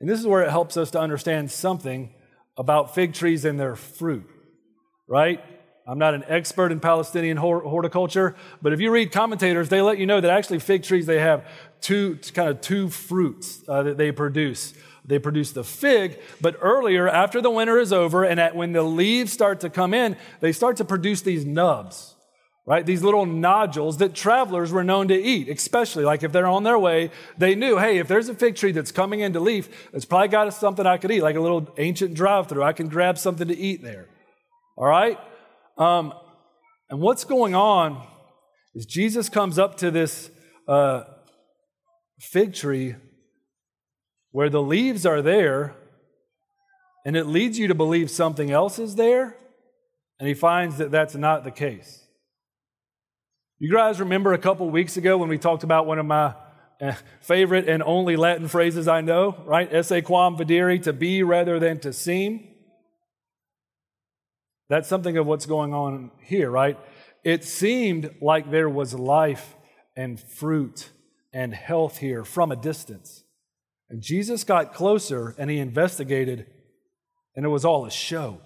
And 0.00 0.08
this 0.08 0.18
is 0.18 0.26
where 0.26 0.42
it 0.42 0.50
helps 0.50 0.76
us 0.76 0.90
to 0.92 1.00
understand 1.00 1.52
something 1.52 2.12
about 2.56 2.94
fig 2.94 3.14
trees 3.14 3.44
and 3.44 3.60
their 3.60 3.76
fruit, 3.76 4.28
right? 5.06 5.40
I'm 5.86 5.98
not 5.98 6.14
an 6.14 6.24
expert 6.28 6.72
in 6.72 6.80
Palestinian 6.80 7.36
horticulture, 7.36 8.34
but 8.62 8.72
if 8.72 8.80
you 8.80 8.90
read 8.90 9.12
commentators, 9.12 9.68
they 9.68 9.82
let 9.82 9.98
you 9.98 10.06
know 10.06 10.20
that 10.20 10.30
actually 10.30 10.60
fig 10.60 10.82
trees, 10.82 11.04
they 11.04 11.20
have 11.20 11.46
two, 11.82 12.18
kind 12.32 12.48
of 12.48 12.62
two 12.62 12.88
fruits 12.88 13.62
uh, 13.68 13.82
that 13.82 13.98
they 13.98 14.10
produce. 14.10 14.72
They 15.04 15.18
produce 15.18 15.52
the 15.52 15.64
fig, 15.64 16.18
but 16.40 16.56
earlier, 16.62 17.06
after 17.06 17.42
the 17.42 17.50
winter 17.50 17.78
is 17.78 17.92
over 17.92 18.24
and 18.24 18.40
at, 18.40 18.56
when 18.56 18.72
the 18.72 18.82
leaves 18.82 19.30
start 19.30 19.60
to 19.60 19.68
come 19.68 19.92
in, 19.92 20.16
they 20.40 20.52
start 20.52 20.78
to 20.78 20.84
produce 20.86 21.20
these 21.20 21.44
nubs, 21.44 22.14
right? 22.64 22.86
These 22.86 23.02
little 23.02 23.26
nodules 23.26 23.98
that 23.98 24.14
travelers 24.14 24.72
were 24.72 24.84
known 24.84 25.08
to 25.08 25.14
eat, 25.14 25.50
especially 25.50 26.04
like 26.04 26.22
if 26.22 26.32
they're 26.32 26.46
on 26.46 26.62
their 26.62 26.78
way, 26.78 27.10
they 27.36 27.54
knew, 27.54 27.76
hey, 27.76 27.98
if 27.98 28.08
there's 28.08 28.30
a 28.30 28.34
fig 28.34 28.56
tree 28.56 28.72
that's 28.72 28.90
coming 28.90 29.20
into 29.20 29.40
leaf, 29.40 29.68
it's 29.92 30.06
probably 30.06 30.28
got 30.28 30.54
something 30.54 30.86
I 30.86 30.96
could 30.96 31.10
eat, 31.10 31.22
like 31.22 31.36
a 31.36 31.40
little 31.40 31.68
ancient 31.76 32.14
drive 32.14 32.48
through. 32.48 32.62
I 32.62 32.72
can 32.72 32.88
grab 32.88 33.18
something 33.18 33.48
to 33.48 33.54
eat 33.54 33.82
there. 33.82 34.06
All 34.78 34.86
right? 34.86 35.18
Um, 35.76 36.12
and 36.88 37.00
what's 37.00 37.24
going 37.24 37.54
on 37.54 38.06
is 38.74 38.86
Jesus 38.86 39.28
comes 39.28 39.58
up 39.58 39.76
to 39.78 39.90
this 39.90 40.30
uh, 40.68 41.04
fig 42.20 42.54
tree 42.54 42.96
where 44.30 44.48
the 44.48 44.62
leaves 44.62 45.06
are 45.06 45.22
there, 45.22 45.74
and 47.04 47.16
it 47.16 47.26
leads 47.26 47.58
you 47.58 47.68
to 47.68 47.74
believe 47.74 48.10
something 48.10 48.50
else 48.50 48.78
is 48.78 48.96
there, 48.96 49.36
and 50.18 50.28
he 50.28 50.34
finds 50.34 50.78
that 50.78 50.90
that's 50.90 51.14
not 51.14 51.44
the 51.44 51.50
case. 51.50 52.04
You 53.58 53.72
guys 53.72 54.00
remember 54.00 54.32
a 54.32 54.38
couple 54.38 54.68
weeks 54.70 54.96
ago 54.96 55.16
when 55.16 55.28
we 55.28 55.38
talked 55.38 55.62
about 55.62 55.86
one 55.86 55.98
of 55.98 56.06
my 56.06 56.34
uh, 56.80 56.94
favorite 57.20 57.68
and 57.68 57.82
only 57.82 58.16
Latin 58.16 58.48
phrases 58.48 58.88
I 58.88 59.00
know, 59.00 59.36
right? 59.44 59.72
Esse 59.72 60.02
quam 60.04 60.36
videre, 60.36 60.82
to 60.82 60.92
be 60.92 61.22
rather 61.22 61.58
than 61.58 61.78
to 61.80 61.92
seem. 61.92 62.53
That's 64.68 64.88
something 64.88 65.16
of 65.16 65.26
what's 65.26 65.46
going 65.46 65.74
on 65.74 66.10
here, 66.20 66.50
right? 66.50 66.78
It 67.22 67.44
seemed 67.44 68.14
like 68.20 68.50
there 68.50 68.68
was 68.68 68.94
life 68.94 69.54
and 69.96 70.20
fruit 70.20 70.90
and 71.32 71.54
health 71.54 71.98
here 71.98 72.24
from 72.24 72.52
a 72.52 72.56
distance. 72.56 73.24
And 73.90 74.02
Jesus 74.02 74.44
got 74.44 74.74
closer 74.74 75.34
and 75.38 75.50
he 75.50 75.58
investigated, 75.58 76.46
and 77.36 77.44
it 77.44 77.48
was 77.48 77.64
all 77.64 77.84
a 77.84 77.90
show. 77.90 78.40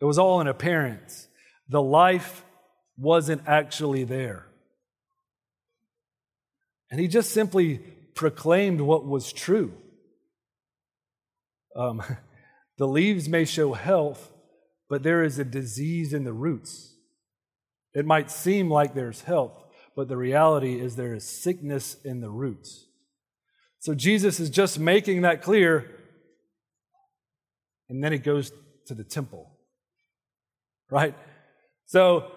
It 0.00 0.04
was 0.04 0.18
all 0.18 0.40
an 0.40 0.46
appearance. 0.46 1.28
The 1.68 1.82
life 1.82 2.44
wasn't 2.96 3.42
actually 3.46 4.04
there. 4.04 4.46
And 6.90 6.98
he 7.00 7.06
just 7.06 7.30
simply 7.30 7.78
proclaimed 8.14 8.80
what 8.80 9.06
was 9.06 9.32
true. 9.32 9.72
Um, 11.76 12.02
The 12.80 12.88
leaves 12.88 13.28
may 13.28 13.44
show 13.44 13.74
health, 13.74 14.32
but 14.88 15.02
there 15.02 15.22
is 15.22 15.38
a 15.38 15.44
disease 15.44 16.14
in 16.14 16.24
the 16.24 16.32
roots. 16.32 16.94
It 17.92 18.06
might 18.06 18.30
seem 18.30 18.70
like 18.70 18.94
there's 18.94 19.20
health, 19.20 19.52
but 19.94 20.08
the 20.08 20.16
reality 20.16 20.80
is 20.80 20.96
there 20.96 21.12
is 21.12 21.28
sickness 21.28 21.98
in 22.06 22.22
the 22.22 22.30
roots. 22.30 22.86
So 23.80 23.94
Jesus 23.94 24.40
is 24.40 24.48
just 24.48 24.78
making 24.78 25.20
that 25.22 25.42
clear, 25.42 25.90
and 27.90 28.02
then 28.02 28.12
he 28.12 28.18
goes 28.18 28.50
to 28.86 28.94
the 28.94 29.04
temple. 29.04 29.58
Right? 30.90 31.14
So 31.84 32.32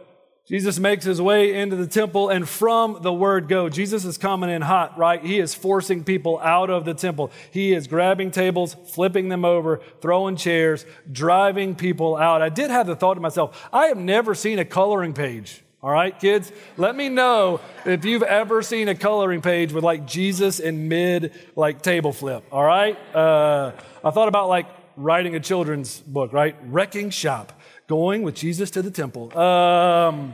Jesus 0.46 0.78
makes 0.78 1.06
his 1.06 1.22
way 1.22 1.54
into 1.54 1.78
the 1.78 1.88
temple, 1.88 2.28
and 2.28 2.48
from 2.48 2.98
the 3.02 3.14
word 3.14 3.48
go, 3.48 3.70
Jesus 3.70 4.04
is 4.04 4.18
coming 4.18 4.50
in 4.50 4.62
hot, 4.62 4.98
right? 4.98 5.24
He 5.24 5.40
is 5.40 5.56
forcing 5.56 6.04
people 6.04 6.38
out 6.40 6.70
of 6.70 6.84
the 6.84 6.94
temple. 6.94 7.32
He 7.52 7.74
is 7.74 7.88
grabbing 7.88 8.32
tables, 8.32 8.76
flipping 8.88 9.30
them 9.30 9.46
over, 9.46 9.80
throwing 10.02 10.36
chairs, 10.36 10.86
driving 11.10 11.76
people 11.76 12.18
out. 12.18 12.42
I 12.42 12.50
did 12.50 12.72
have 12.72 12.88
the 12.88 12.96
thought 12.96 13.14
to 13.14 13.22
myself, 13.22 13.70
I 13.72 13.86
have 13.86 13.98
never 13.98 14.36
seen 14.36 14.60
a 14.60 14.66
coloring 14.66 15.14
page. 15.14 15.64
All 15.82 15.92
right, 15.92 16.18
kids, 16.18 16.52
let 16.76 16.96
me 16.96 17.08
know 17.08 17.62
if 17.86 18.04
you've 18.04 18.24
ever 18.24 18.62
seen 18.62 18.90
a 18.90 18.96
coloring 18.96 19.42
page 19.42 19.72
with 19.72 19.84
like 19.84 20.06
Jesus 20.06 20.60
in 20.60 20.90
mid 20.90 21.34
like 21.56 21.82
table 21.82 22.12
flip. 22.12 22.44
All 22.52 22.64
right, 22.64 22.98
uh, 23.16 23.72
I 24.04 24.12
thought 24.12 24.28
about 24.28 24.50
like 24.50 24.66
writing 24.98 25.36
a 25.36 25.40
children's 25.40 26.00
book, 26.02 26.34
right? 26.34 26.56
Wrecking 26.66 27.10
shop 27.10 27.62
going 27.94 28.24
with 28.24 28.34
Jesus 28.34 28.72
to 28.72 28.82
the 28.82 28.90
temple. 28.90 29.38
Um, 29.38 30.34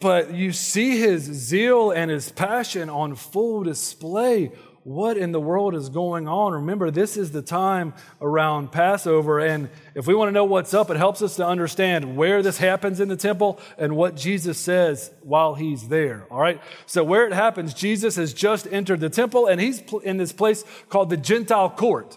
but 0.00 0.32
you 0.32 0.52
see 0.52 0.98
his 0.98 1.24
zeal 1.24 1.90
and 1.90 2.10
his 2.10 2.32
passion 2.32 2.88
on 2.88 3.14
full 3.14 3.62
display. 3.64 4.52
What 4.84 5.18
in 5.18 5.32
the 5.32 5.40
world 5.40 5.74
is 5.74 5.90
going 5.90 6.26
on? 6.26 6.54
Remember, 6.54 6.90
this 6.90 7.18
is 7.18 7.32
the 7.32 7.42
time 7.42 7.92
around 8.22 8.72
Passover. 8.72 9.38
And 9.38 9.68
if 9.94 10.06
we 10.06 10.14
want 10.14 10.28
to 10.28 10.32
know 10.32 10.46
what's 10.46 10.72
up, 10.72 10.88
it 10.88 10.96
helps 10.96 11.20
us 11.20 11.36
to 11.36 11.46
understand 11.46 12.16
where 12.16 12.42
this 12.42 12.56
happens 12.56 12.98
in 12.98 13.08
the 13.08 13.16
temple 13.16 13.60
and 13.76 13.94
what 13.94 14.16
Jesus 14.16 14.56
says 14.56 15.10
while 15.20 15.56
he's 15.56 15.88
there. 15.88 16.26
All 16.30 16.40
right. 16.40 16.58
So, 16.86 17.04
where 17.04 17.26
it 17.26 17.34
happens, 17.34 17.74
Jesus 17.74 18.16
has 18.16 18.32
just 18.32 18.66
entered 18.72 19.00
the 19.00 19.10
temple 19.10 19.46
and 19.46 19.60
he's 19.60 19.82
in 20.04 20.16
this 20.16 20.32
place 20.32 20.64
called 20.88 21.10
the 21.10 21.18
Gentile 21.18 21.68
court. 21.68 22.16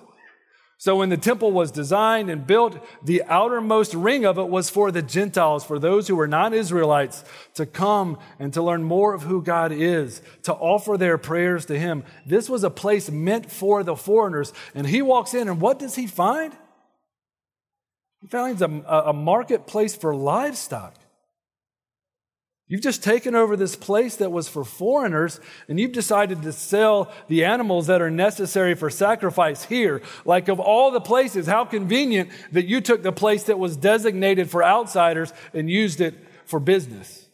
So 0.84 0.98
when 0.98 1.08
the 1.08 1.16
temple 1.16 1.54
was 1.54 1.72
designed 1.72 2.30
and 2.30 2.46
built, 2.46 2.78
the 3.02 3.24
outermost 3.24 3.94
ring 3.94 4.26
of 4.26 4.38
it 4.38 4.50
was 4.50 4.70
for 4.70 4.92
the 4.92 5.02
Gentiles, 5.02 5.64
for 5.64 5.80
those 5.80 6.10
who 6.10 6.18
were 6.18 6.28
not 6.28 6.54
Israelites 6.54 7.24
to 7.54 7.66
come 7.66 8.18
and 8.38 8.52
to 8.52 8.62
learn 8.62 8.84
more 8.84 9.14
of 9.14 9.24
who 9.24 9.42
God 9.42 9.72
is, 9.72 10.22
to 10.42 10.54
offer 10.54 10.98
their 10.98 11.18
prayers 11.18 11.66
to 11.68 11.80
Him. 11.80 12.04
This 12.26 12.50
was 12.50 12.66
a 12.66 12.70
place 12.70 13.10
meant 13.10 13.50
for 13.50 13.82
the 13.82 13.96
foreigners. 13.96 14.52
And 14.76 14.86
he 14.86 15.02
walks 15.02 15.34
in, 15.34 15.48
and 15.48 15.62
what 15.62 15.80
does 15.80 15.96
he 15.96 16.06
find? 16.06 16.52
He 18.20 18.28
finds 18.28 18.62
a, 18.62 18.66
a 18.66 19.14
marketplace 19.14 19.96
for 19.96 20.14
livestock. 20.14 20.96
You've 22.68 22.82
just 22.82 23.04
taken 23.04 23.36
over 23.36 23.58
this 23.58 23.76
place 23.76 24.16
that 24.16 24.32
was 24.32 24.48
for 24.48 24.64
foreigners 24.64 25.40
and 25.68 25.80
you've 25.80 25.92
decided 25.92 26.42
to 26.44 26.54
sell 26.54 27.12
the 27.28 27.44
animals 27.44 27.88
that 27.88 28.02
are 28.02 28.10
necessary 28.10 28.74
for 28.74 28.90
sacrifice 28.90 29.66
here. 29.66 30.02
Like 30.24 30.48
of 30.48 30.60
all 30.60 30.90
the 30.90 31.02
places, 31.02 31.46
how 31.46 31.66
convenient 31.66 32.30
that 32.54 32.66
you 32.66 32.80
took 32.80 33.04
the 33.04 33.12
place 33.12 33.44
that 33.44 33.60
was 33.60 33.76
designated 33.76 34.50
for 34.50 34.64
outsiders 34.64 35.34
and 35.54 35.70
used 35.70 36.00
it 36.00 36.16
for 36.46 36.60
business. 36.60 37.28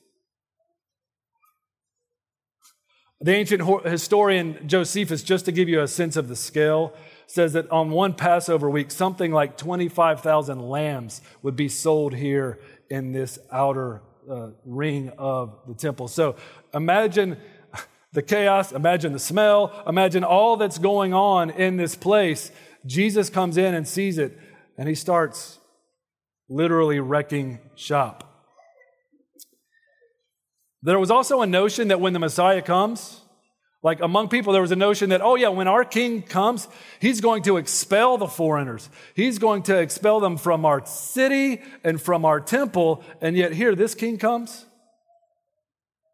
The 3.21 3.35
ancient 3.35 3.85
historian 3.85 4.67
Josephus, 4.67 5.21
just 5.23 5.45
to 5.45 5.51
give 5.51 5.69
you 5.69 5.81
a 5.81 5.87
sense 5.87 6.15
of 6.15 6.27
the 6.27 6.37
scale, 6.37 6.93
says 7.27 7.53
that 7.53 7.69
on 7.69 7.91
one 7.91 8.13
Passover 8.13 8.69
week, 8.69 8.89
something 8.89 9.31
like 9.31 9.57
25,000 9.57 10.59
lambs 10.59 11.21
would 11.43 11.55
be 11.55 11.67
sold 11.67 12.15
here 12.15 12.59
in 12.89 13.11
this 13.11 13.37
outer 13.51 14.01
uh, 14.29 14.51
ring 14.65 15.11
of 15.17 15.59
the 15.67 15.73
temple. 15.73 16.07
So 16.07 16.35
imagine 16.73 17.37
the 18.13 18.21
chaos, 18.21 18.71
imagine 18.71 19.13
the 19.13 19.19
smell, 19.19 19.83
imagine 19.87 20.23
all 20.23 20.57
that's 20.57 20.77
going 20.77 21.13
on 21.13 21.49
in 21.49 21.77
this 21.77 21.95
place. 21.95 22.51
Jesus 22.85 23.29
comes 23.29 23.57
in 23.57 23.75
and 23.75 23.87
sees 23.87 24.17
it, 24.17 24.37
and 24.77 24.87
he 24.87 24.95
starts 24.95 25.59
literally 26.47 26.99
wrecking 26.99 27.59
shop. 27.75 28.25
There 30.81 30.99
was 30.99 31.11
also 31.11 31.41
a 31.41 31.47
notion 31.47 31.89
that 31.89 31.99
when 31.99 32.13
the 32.13 32.19
Messiah 32.19 32.61
comes, 32.61 33.18
like 33.81 34.01
among 34.01 34.27
people, 34.27 34.51
there 34.51 34.61
was 34.61 34.71
a 34.71 34.75
notion 34.75 35.09
that, 35.09 35.21
oh, 35.21 35.35
yeah, 35.35 35.47
when 35.47 35.69
our 35.69 35.85
king 35.85 36.21
comes, 36.21 36.67
he's 36.99 37.21
going 37.21 37.43
to 37.43 37.55
expel 37.55 38.17
the 38.17 38.27
foreigners. 38.27 38.89
He's 39.13 39.39
going 39.39 39.63
to 39.63 39.77
expel 39.77 40.19
them 40.19 40.35
from 40.35 40.65
our 40.65 40.85
city 40.85 41.61
and 41.83 42.01
from 42.01 42.25
our 42.25 42.41
temple. 42.41 43.03
And 43.21 43.37
yet, 43.37 43.53
here, 43.53 43.75
this 43.75 43.95
king 43.95 44.17
comes 44.17 44.65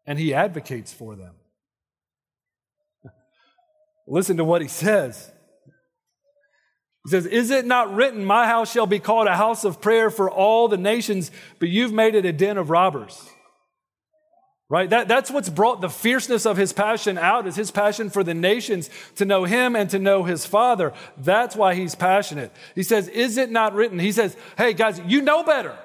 and 0.06 0.16
he 0.16 0.32
advocates 0.32 0.92
for 0.92 1.16
them. 1.16 1.34
Listen 4.06 4.36
to 4.36 4.44
what 4.44 4.62
he 4.62 4.68
says. 4.68 5.32
He 7.04 7.10
says, 7.10 7.26
Is 7.26 7.50
it 7.50 7.66
not 7.66 7.92
written, 7.92 8.24
My 8.24 8.46
house 8.46 8.70
shall 8.70 8.86
be 8.86 9.00
called 9.00 9.26
a 9.26 9.36
house 9.36 9.64
of 9.64 9.80
prayer 9.80 10.08
for 10.08 10.30
all 10.30 10.68
the 10.68 10.76
nations, 10.76 11.32
but 11.58 11.68
you've 11.68 11.92
made 11.92 12.14
it 12.14 12.24
a 12.24 12.32
den 12.32 12.58
of 12.58 12.70
robbers? 12.70 13.28
Right? 14.68 14.90
That, 14.90 15.06
that's 15.06 15.30
what's 15.30 15.48
brought 15.48 15.80
the 15.80 15.88
fierceness 15.88 16.44
of 16.44 16.56
his 16.56 16.72
passion 16.72 17.18
out 17.18 17.46
is 17.46 17.54
his 17.54 17.70
passion 17.70 18.10
for 18.10 18.24
the 18.24 18.34
nations 18.34 18.90
to 19.14 19.24
know 19.24 19.44
him 19.44 19.76
and 19.76 19.88
to 19.90 20.00
know 20.00 20.24
his 20.24 20.44
father. 20.44 20.92
That's 21.16 21.54
why 21.54 21.76
he's 21.76 21.94
passionate. 21.94 22.50
He 22.74 22.82
says, 22.82 23.06
is 23.06 23.36
it 23.36 23.50
not 23.50 23.74
written? 23.74 24.00
He 24.00 24.10
says, 24.10 24.36
hey 24.58 24.72
guys, 24.72 25.00
you 25.06 25.22
know 25.22 25.44
better. 25.44 25.78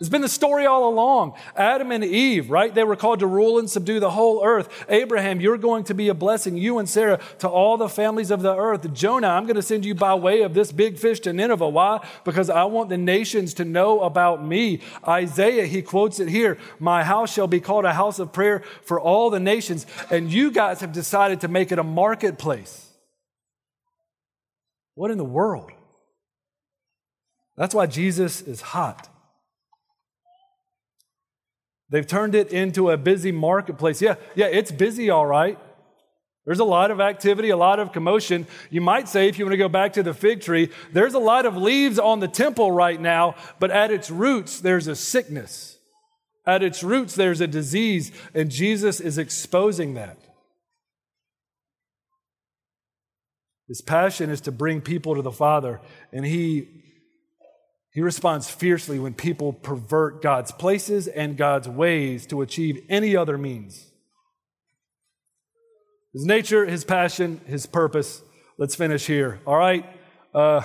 It's 0.00 0.08
been 0.08 0.22
the 0.22 0.28
story 0.28 0.64
all 0.64 0.88
along. 0.88 1.34
Adam 1.56 1.90
and 1.90 2.04
Eve, 2.04 2.50
right? 2.50 2.72
They 2.72 2.84
were 2.84 2.94
called 2.94 3.18
to 3.18 3.26
rule 3.26 3.58
and 3.58 3.68
subdue 3.68 3.98
the 3.98 4.12
whole 4.12 4.44
earth. 4.44 4.68
Abraham, 4.88 5.40
you're 5.40 5.58
going 5.58 5.82
to 5.84 5.94
be 5.94 6.08
a 6.08 6.14
blessing, 6.14 6.56
you 6.56 6.78
and 6.78 6.88
Sarah, 6.88 7.18
to 7.40 7.48
all 7.48 7.76
the 7.76 7.88
families 7.88 8.30
of 8.30 8.40
the 8.40 8.54
earth. 8.54 8.92
Jonah, 8.94 9.26
I'm 9.26 9.42
going 9.42 9.56
to 9.56 9.62
send 9.62 9.84
you 9.84 9.96
by 9.96 10.14
way 10.14 10.42
of 10.42 10.54
this 10.54 10.70
big 10.70 10.98
fish 10.98 11.18
to 11.20 11.32
Nineveh. 11.32 11.68
Why? 11.68 12.06
Because 12.22 12.48
I 12.48 12.62
want 12.64 12.90
the 12.90 12.96
nations 12.96 13.54
to 13.54 13.64
know 13.64 14.02
about 14.02 14.44
me. 14.44 14.82
Isaiah, 15.06 15.66
he 15.66 15.82
quotes 15.82 16.20
it 16.20 16.28
here 16.28 16.58
My 16.78 17.02
house 17.02 17.32
shall 17.32 17.48
be 17.48 17.58
called 17.58 17.84
a 17.84 17.92
house 17.92 18.20
of 18.20 18.32
prayer 18.32 18.62
for 18.82 19.00
all 19.00 19.30
the 19.30 19.40
nations. 19.40 19.84
And 20.12 20.32
you 20.32 20.52
guys 20.52 20.80
have 20.80 20.92
decided 20.92 21.40
to 21.40 21.48
make 21.48 21.72
it 21.72 21.78
a 21.80 21.84
marketplace. 21.84 22.88
What 24.94 25.10
in 25.10 25.18
the 25.18 25.24
world? 25.24 25.72
That's 27.56 27.74
why 27.74 27.86
Jesus 27.86 28.40
is 28.40 28.60
hot. 28.60 29.08
They've 31.90 32.06
turned 32.06 32.34
it 32.34 32.52
into 32.52 32.90
a 32.90 32.96
busy 32.96 33.32
marketplace. 33.32 34.02
Yeah, 34.02 34.16
yeah, 34.34 34.46
it's 34.46 34.70
busy, 34.70 35.10
all 35.10 35.26
right. 35.26 35.58
There's 36.44 36.60
a 36.60 36.64
lot 36.64 36.90
of 36.90 37.00
activity, 37.00 37.50
a 37.50 37.56
lot 37.56 37.78
of 37.78 37.92
commotion. 37.92 38.46
You 38.70 38.80
might 38.80 39.08
say, 39.08 39.28
if 39.28 39.38
you 39.38 39.44
want 39.44 39.52
to 39.52 39.58
go 39.58 39.68
back 39.68 39.92
to 39.94 40.02
the 40.02 40.14
fig 40.14 40.40
tree, 40.40 40.70
there's 40.92 41.14
a 41.14 41.18
lot 41.18 41.44
of 41.44 41.56
leaves 41.56 41.98
on 41.98 42.20
the 42.20 42.28
temple 42.28 42.72
right 42.72 42.98
now, 42.98 43.34
but 43.58 43.70
at 43.70 43.90
its 43.90 44.10
roots, 44.10 44.60
there's 44.60 44.86
a 44.86 44.96
sickness. 44.96 45.78
At 46.46 46.62
its 46.62 46.82
roots, 46.82 47.14
there's 47.14 47.42
a 47.42 47.46
disease, 47.46 48.10
and 48.32 48.50
Jesus 48.50 49.00
is 49.00 49.18
exposing 49.18 49.94
that. 49.94 50.16
His 53.68 53.82
passion 53.82 54.30
is 54.30 54.40
to 54.42 54.52
bring 54.52 54.80
people 54.80 55.16
to 55.16 55.22
the 55.22 55.30
Father, 55.30 55.82
and 56.10 56.24
he 56.24 56.68
he 57.98 58.02
responds 58.02 58.48
fiercely 58.48 59.00
when 59.00 59.12
people 59.12 59.52
pervert 59.52 60.22
God's 60.22 60.52
places 60.52 61.08
and 61.08 61.36
God's 61.36 61.68
ways 61.68 62.26
to 62.26 62.42
achieve 62.42 62.80
any 62.88 63.16
other 63.16 63.36
means. 63.36 63.90
His 66.12 66.24
nature, 66.24 66.64
his 66.64 66.84
passion, 66.84 67.40
his 67.46 67.66
purpose. 67.66 68.22
Let's 68.56 68.76
finish 68.76 69.04
here. 69.04 69.40
All 69.44 69.56
right. 69.56 69.84
Uh, 70.32 70.62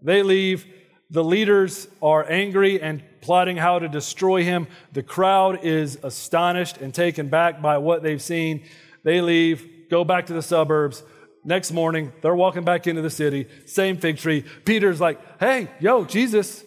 they 0.00 0.22
leave. 0.22 0.64
The 1.10 1.22
leaders 1.22 1.88
are 2.00 2.24
angry 2.26 2.80
and 2.80 3.02
plotting 3.20 3.58
how 3.58 3.78
to 3.78 3.86
destroy 3.86 4.42
him. 4.42 4.66
The 4.94 5.02
crowd 5.02 5.66
is 5.66 5.98
astonished 6.02 6.78
and 6.78 6.94
taken 6.94 7.28
back 7.28 7.60
by 7.60 7.76
what 7.76 8.02
they've 8.02 8.22
seen. 8.22 8.64
They 9.04 9.20
leave, 9.20 9.90
go 9.90 10.04
back 10.04 10.24
to 10.28 10.32
the 10.32 10.40
suburbs. 10.40 11.02
Next 11.44 11.72
morning, 11.72 12.12
they're 12.20 12.34
walking 12.34 12.64
back 12.64 12.86
into 12.86 13.02
the 13.02 13.10
city, 13.10 13.48
same 13.66 13.96
fig 13.96 14.18
tree. 14.18 14.44
Peter's 14.64 15.00
like, 15.00 15.18
hey, 15.40 15.68
yo, 15.80 16.04
Jesus, 16.04 16.62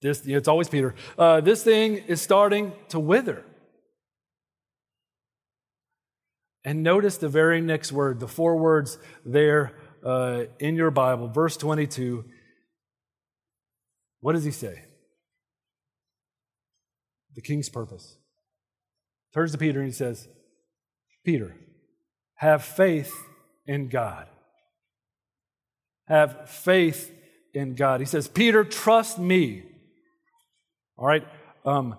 this, 0.00 0.24
it's 0.24 0.46
always 0.46 0.68
Peter, 0.68 0.94
uh, 1.18 1.40
this 1.40 1.64
thing 1.64 1.96
is 2.06 2.22
starting 2.22 2.72
to 2.90 3.00
wither. 3.00 3.44
And 6.64 6.82
notice 6.82 7.16
the 7.16 7.28
very 7.28 7.60
next 7.60 7.90
word, 7.90 8.20
the 8.20 8.28
four 8.28 8.56
words 8.56 8.98
there 9.24 9.72
uh, 10.04 10.44
in 10.58 10.76
your 10.76 10.90
Bible, 10.90 11.28
verse 11.28 11.56
22. 11.56 12.24
What 14.20 14.34
does 14.34 14.44
he 14.44 14.50
say? 14.50 14.84
The 17.34 17.42
king's 17.42 17.68
purpose. 17.68 18.18
Turns 19.32 19.52
to 19.52 19.58
Peter 19.58 19.80
and 19.80 19.88
he 19.88 19.92
says, 19.92 20.28
Peter, 21.24 21.56
have 22.36 22.62
faith 22.62 23.12
in 23.66 23.88
God. 23.88 24.26
Have 26.08 26.50
faith 26.50 27.12
in 27.54 27.74
God. 27.74 28.00
He 28.00 28.06
says, 28.06 28.28
Peter, 28.28 28.64
trust 28.64 29.18
me. 29.18 29.62
All 30.96 31.06
right? 31.06 31.26
Um, 31.64 31.96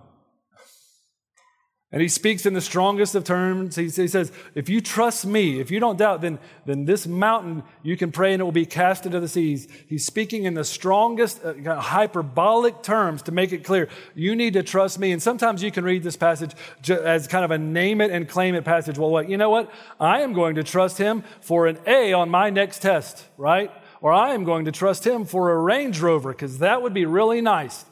and 1.93 2.01
he 2.01 2.07
speaks 2.07 2.45
in 2.45 2.53
the 2.53 2.61
strongest 2.61 3.15
of 3.15 3.25
terms. 3.25 3.75
He, 3.75 3.89
he, 3.89 4.07
says, 4.07 4.31
If 4.55 4.69
you 4.69 4.79
trust 4.79 5.25
me, 5.25 5.59
if 5.59 5.69
you 5.69 5.81
don't 5.81 5.97
doubt, 5.97 6.21
then, 6.21 6.39
then 6.65 6.85
this 6.85 7.05
mountain 7.05 7.63
you 7.83 7.97
can 7.97 8.13
pray 8.13 8.31
and 8.31 8.39
it 8.39 8.45
will 8.45 8.53
be 8.53 8.65
cast 8.65 9.05
into 9.05 9.19
the 9.19 9.27
seas. 9.27 9.67
He's 9.87 10.05
speaking 10.05 10.45
in 10.45 10.53
the 10.53 10.63
strongest 10.63 11.43
uh, 11.43 11.81
hyperbolic 11.81 12.81
terms 12.81 13.23
to 13.23 13.33
make 13.33 13.51
it 13.51 13.65
clear. 13.65 13.89
You 14.15 14.37
need 14.37 14.53
to 14.53 14.63
trust 14.63 14.99
me. 14.99 15.11
And 15.11 15.21
sometimes 15.21 15.61
you 15.61 15.69
can 15.69 15.83
read 15.83 16.01
this 16.01 16.15
passage 16.15 16.53
as 16.87 17.27
kind 17.27 17.43
of 17.43 17.51
a 17.51 17.57
name 17.57 17.99
it 17.99 18.09
and 18.09 18.27
claim 18.27 18.55
it 18.55 18.63
passage. 18.63 18.97
Well, 18.97 19.11
what, 19.11 19.29
you 19.29 19.35
know 19.35 19.49
what? 19.49 19.69
I 19.99 20.21
am 20.21 20.31
going 20.31 20.55
to 20.55 20.63
trust 20.63 20.97
him 20.97 21.25
for 21.41 21.67
an 21.67 21.77
A 21.85 22.13
on 22.13 22.29
my 22.29 22.49
next 22.49 22.81
test, 22.81 23.25
right? 23.37 23.69
Or 23.99 24.13
I 24.13 24.33
am 24.33 24.45
going 24.45 24.63
to 24.65 24.71
trust 24.71 25.05
him 25.05 25.25
for 25.25 25.51
a 25.51 25.57
Range 25.57 25.99
Rover 25.99 26.31
because 26.31 26.59
that 26.59 26.81
would 26.81 26.93
be 26.93 27.05
really 27.05 27.41
nice. 27.41 27.83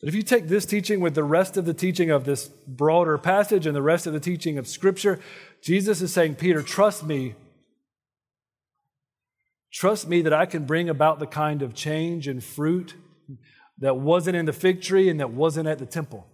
But 0.00 0.08
if 0.08 0.14
you 0.14 0.22
take 0.22 0.46
this 0.46 0.64
teaching 0.64 1.00
with 1.00 1.14
the 1.14 1.24
rest 1.24 1.56
of 1.56 1.64
the 1.64 1.74
teaching 1.74 2.10
of 2.10 2.24
this 2.24 2.48
broader 2.48 3.18
passage 3.18 3.66
and 3.66 3.74
the 3.74 3.82
rest 3.82 4.06
of 4.06 4.12
the 4.12 4.20
teaching 4.20 4.56
of 4.56 4.68
Scripture, 4.68 5.18
Jesus 5.60 6.00
is 6.00 6.12
saying, 6.12 6.36
Peter, 6.36 6.62
trust 6.62 7.04
me. 7.04 7.34
Trust 9.72 10.08
me 10.08 10.22
that 10.22 10.32
I 10.32 10.46
can 10.46 10.66
bring 10.66 10.88
about 10.88 11.18
the 11.18 11.26
kind 11.26 11.62
of 11.62 11.74
change 11.74 12.28
and 12.28 12.42
fruit 12.42 12.94
that 13.78 13.96
wasn't 13.96 14.36
in 14.36 14.46
the 14.46 14.52
fig 14.52 14.82
tree 14.82 15.08
and 15.08 15.20
that 15.20 15.30
wasn't 15.30 15.68
at 15.68 15.78
the 15.78 15.86
temple. 15.86 16.26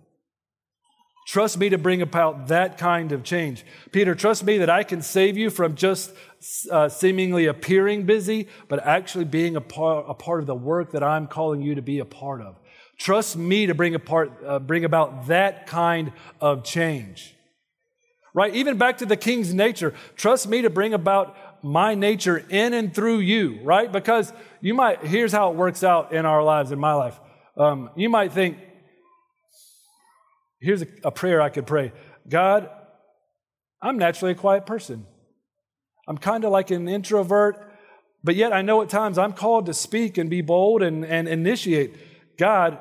Trust 1.27 1.57
me 1.57 1.70
to 1.70 1.79
bring 1.79 2.03
about 2.03 2.48
that 2.48 2.77
kind 2.77 3.11
of 3.11 3.24
change. 3.24 3.64
Peter, 3.92 4.14
trust 4.14 4.44
me 4.44 4.59
that 4.59 4.68
I 4.68 4.83
can 4.83 5.00
save 5.00 5.38
you 5.38 5.48
from 5.48 5.74
just 5.74 6.12
uh, 6.70 6.90
seemingly 6.90 7.46
appearing 7.46 8.05
busy, 8.05 8.48
but 8.68 8.87
actually 8.87 9.24
being 9.24 9.57
a 9.57 9.61
part, 9.61 10.05
a 10.07 10.12
part 10.12 10.40
of 10.40 10.46
the 10.46 10.55
work 10.55 10.92
that 10.92 11.03
I'm 11.03 11.27
calling 11.27 11.62
you 11.62 11.74
to 11.77 11.83
be 11.83 11.98
a 11.98 12.05
part 12.05 12.42
of. 12.42 12.59
Trust 12.98 13.37
me 13.37 13.66
to 13.66 13.74
bring, 13.74 13.94
apart, 13.94 14.33
uh, 14.46 14.59
bring 14.59 14.85
about 14.85 15.26
that 15.26 15.66
kind 15.66 16.12
of 16.40 16.64
change. 16.64 17.35
Right? 18.35 18.54
Even 18.54 18.78
back 18.78 18.98
to 18.98 19.07
the 19.07 19.16
king's 19.16 19.54
nature. 19.54 19.94
Trust 20.16 20.48
me 20.48 20.62
to 20.62 20.70
bring 20.70 20.94
about 20.94 21.37
my 21.64 21.94
nature 21.94 22.44
in 22.50 22.74
and 22.74 22.94
through 22.94 23.20
you, 23.20 23.59
right? 23.62 23.90
Because 23.90 24.33
you 24.61 24.74
might, 24.74 25.02
here's 25.02 25.33
how 25.33 25.50
it 25.50 25.57
works 25.57 25.83
out 25.83 26.12
in 26.12 26.26
our 26.26 26.42
lives, 26.42 26.72
in 26.72 26.78
my 26.78 26.92
life. 26.92 27.18
Um, 27.57 27.90
you 27.96 28.11
might 28.11 28.33
think, 28.33 28.59
here's 30.61 30.83
a, 30.83 30.87
a 31.04 31.11
prayer 31.11 31.40
I 31.40 31.48
could 31.48 31.66
pray 31.66 31.92
God, 32.28 32.68
I'm 33.80 33.98
naturally 33.98 34.33
a 34.33 34.35
quiet 34.35 34.66
person. 34.66 35.07
I'm 36.07 36.18
kind 36.18 36.44
of 36.44 36.50
like 36.50 36.70
an 36.70 36.88
introvert, 36.88 37.57
but 38.22 38.37
yet 38.37 38.52
I 38.52 38.62
know 38.62 38.83
at 38.83 38.88
times 38.88 39.16
I'm 39.16 39.33
called 39.33 39.66
to 39.66 39.74
speak 39.74 40.18
and 40.18 40.28
be 40.28 40.42
bold 40.42 40.83
and, 40.83 41.04
and 41.04 41.28
initiate. 41.28 41.94
God, 42.37 42.79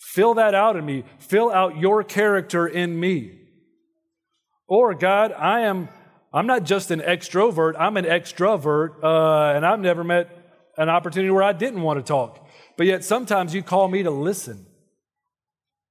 fill 0.00 0.34
that 0.34 0.54
out 0.54 0.76
in 0.76 0.84
me. 0.84 1.04
Fill 1.18 1.50
out 1.50 1.78
your 1.78 2.04
character 2.04 2.66
in 2.66 2.98
me. 2.98 3.38
Or, 4.66 4.94
God, 4.94 5.32
I 5.32 5.60
am, 5.60 5.88
I'm 6.32 6.46
not 6.46 6.64
just 6.64 6.90
an 6.90 7.00
extrovert, 7.00 7.74
I'm 7.78 7.96
an 7.96 8.04
extrovert, 8.04 9.02
uh, 9.02 9.56
and 9.56 9.64
I've 9.64 9.80
never 9.80 10.04
met 10.04 10.30
an 10.76 10.88
opportunity 10.88 11.30
where 11.30 11.42
I 11.42 11.52
didn't 11.52 11.82
want 11.82 11.98
to 11.98 12.02
talk. 12.02 12.46
But 12.76 12.86
yet 12.86 13.02
sometimes 13.02 13.54
you 13.54 13.62
call 13.62 13.88
me 13.88 14.02
to 14.02 14.10
listen. 14.10 14.66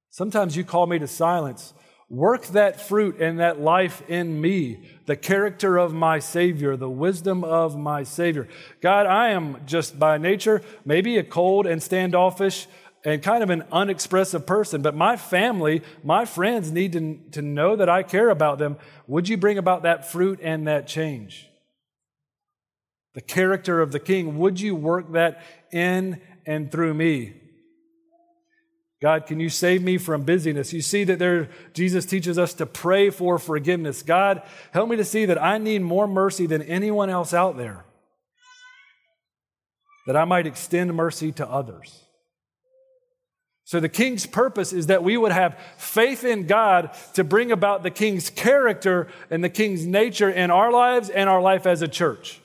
Sometimes 0.10 0.56
you 0.56 0.63
call 0.63 0.88
me 0.88 1.00
to 1.00 1.08
silence. 1.08 1.73
Work 2.10 2.48
that 2.48 2.80
fruit 2.80 3.20
and 3.20 3.39
that 3.39 3.60
life 3.60 4.02
in 4.08 4.39
me, 4.39 4.89
the 5.08 5.17
character 5.17 5.78
of 5.78 5.93
my 5.93 6.20
Savior, 6.20 6.78
the 6.78 6.89
wisdom 6.89 7.43
of 7.43 7.78
my 7.78 8.04
Savior. 8.04 8.48
God, 8.80 9.06
I 9.06 9.30
am 9.30 9.58
just 9.65 10.00
by 10.00 10.17
nature 10.17 10.62
maybe 10.86 11.17
a 11.17 11.24
cold 11.24 11.67
and 11.67 11.84
standoffish 11.84 12.67
and 13.04 13.22
kind 13.22 13.43
of 13.43 13.50
an 13.50 13.63
unexpressive 13.74 14.46
person, 14.46 14.82
but 14.82 14.96
my 14.96 15.17
family, 15.17 15.82
my 16.02 16.24
friends 16.24 16.72
need 16.72 16.93
to, 16.93 17.20
to 17.32 17.41
know 17.41 17.76
that 17.76 17.89
I 17.89 18.04
care 18.04 18.30
about 18.30 18.58
them. 18.58 18.78
Would 19.08 19.28
you 19.28 19.36
bring 19.36 19.58
about 19.58 19.84
that 19.84 20.10
fruit 20.10 20.39
and 20.41 20.67
that 20.67 20.88
change? 20.88 21.50
The 23.15 23.22
character 23.22 23.82
of 23.82 23.91
the 23.91 24.00
King, 24.00 24.38
would 24.38 24.62
you 24.62 24.76
work 24.76 25.12
that 25.12 25.43
in 25.72 26.22
and 26.46 26.72
through 26.72 26.93
me? 26.93 27.34
God, 28.99 29.27
can 29.27 29.39
you 29.39 29.49
save 29.49 29.83
me 29.83 29.97
from 29.99 30.23
busyness? 30.23 30.73
You 30.73 30.81
see 30.81 31.03
that 31.03 31.19
there, 31.19 31.49
Jesus 31.73 32.05
teaches 32.05 32.39
us 32.39 32.53
to 32.55 32.65
pray 32.65 33.12
for 33.12 33.38
forgiveness. 33.38 34.01
God, 34.01 34.41
help 34.71 34.89
me 34.89 34.95
to 34.95 35.05
see 35.05 35.25
that 35.25 35.41
I 35.41 35.60
need 35.60 35.83
more 35.83 36.07
mercy 36.07 36.47
than 36.47 36.63
anyone 36.63 37.10
else 37.10 37.31
out 37.31 37.57
there, 37.57 37.86
that 40.07 40.15
I 40.15 40.25
might 40.25 40.47
extend 40.47 40.95
mercy 40.95 41.31
to 41.33 41.47
others. 41.47 42.03
So, 43.65 43.81
the 43.81 43.89
king's 43.89 44.25
purpose 44.25 44.71
is 44.71 44.88
that 44.88 45.03
we 45.03 45.17
would 45.17 45.33
have 45.33 45.60
faith 45.77 46.23
in 46.23 46.47
God 46.47 46.95
to 47.15 47.25
bring 47.25 47.51
about 47.51 47.83
the 47.83 47.91
king's 47.91 48.29
character 48.29 49.10
and 49.29 49.43
the 49.43 49.49
king's 49.49 49.86
nature 49.86 50.29
in 50.29 50.49
our 50.49 50.71
lives 50.71 51.10
and 51.10 51.29
our 51.29 51.41
life 51.41 51.65
as 51.65 51.81
a 51.81 51.88
church. 51.88 52.39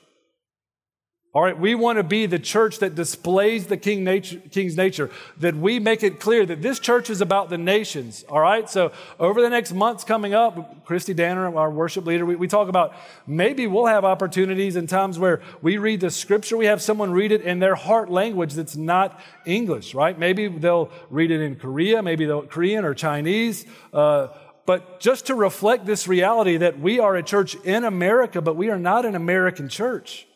All 1.34 1.42
right, 1.42 1.58
we 1.58 1.74
want 1.74 1.96
to 1.96 2.02
be 2.02 2.26
the 2.26 2.38
church 2.38 2.80
that 2.80 2.94
displays 2.94 3.66
the 3.66 3.78
king 3.78 4.04
nature, 4.04 4.38
king's 4.50 4.76
nature, 4.76 5.08
that 5.38 5.56
we 5.56 5.78
make 5.78 6.02
it 6.02 6.20
clear 6.20 6.44
that 6.44 6.60
this 6.60 6.78
church 6.78 7.08
is 7.08 7.22
about 7.22 7.48
the 7.48 7.56
nations. 7.56 8.22
All 8.28 8.40
right, 8.40 8.68
so 8.68 8.92
over 9.18 9.40
the 9.40 9.48
next 9.48 9.72
months 9.72 10.04
coming 10.04 10.34
up, 10.34 10.84
Christy 10.84 11.14
Danner, 11.14 11.56
our 11.56 11.70
worship 11.70 12.04
leader, 12.04 12.26
we, 12.26 12.36
we 12.36 12.48
talk 12.48 12.68
about 12.68 12.94
maybe 13.26 13.66
we'll 13.66 13.86
have 13.86 14.04
opportunities 14.04 14.76
and 14.76 14.86
times 14.86 15.18
where 15.18 15.40
we 15.62 15.78
read 15.78 16.00
the 16.00 16.10
scripture, 16.10 16.58
we 16.58 16.66
have 16.66 16.82
someone 16.82 17.12
read 17.12 17.32
it 17.32 17.40
in 17.40 17.60
their 17.60 17.76
heart 17.76 18.10
language 18.10 18.52
that's 18.52 18.76
not 18.76 19.18
English, 19.46 19.94
right? 19.94 20.18
Maybe 20.18 20.48
they'll 20.48 20.90
read 21.08 21.30
it 21.30 21.40
in 21.40 21.56
Korea, 21.56 22.02
maybe 22.02 22.26
they'll 22.26 22.42
Korean 22.42 22.84
or 22.84 22.92
Chinese. 22.92 23.64
Uh, 23.90 24.28
but 24.66 25.00
just 25.00 25.28
to 25.28 25.34
reflect 25.34 25.86
this 25.86 26.06
reality 26.06 26.58
that 26.58 26.78
we 26.78 27.00
are 27.00 27.16
a 27.16 27.22
church 27.22 27.54
in 27.64 27.84
America, 27.84 28.42
but 28.42 28.54
we 28.54 28.68
are 28.68 28.78
not 28.78 29.06
an 29.06 29.14
American 29.14 29.70
church 29.70 30.26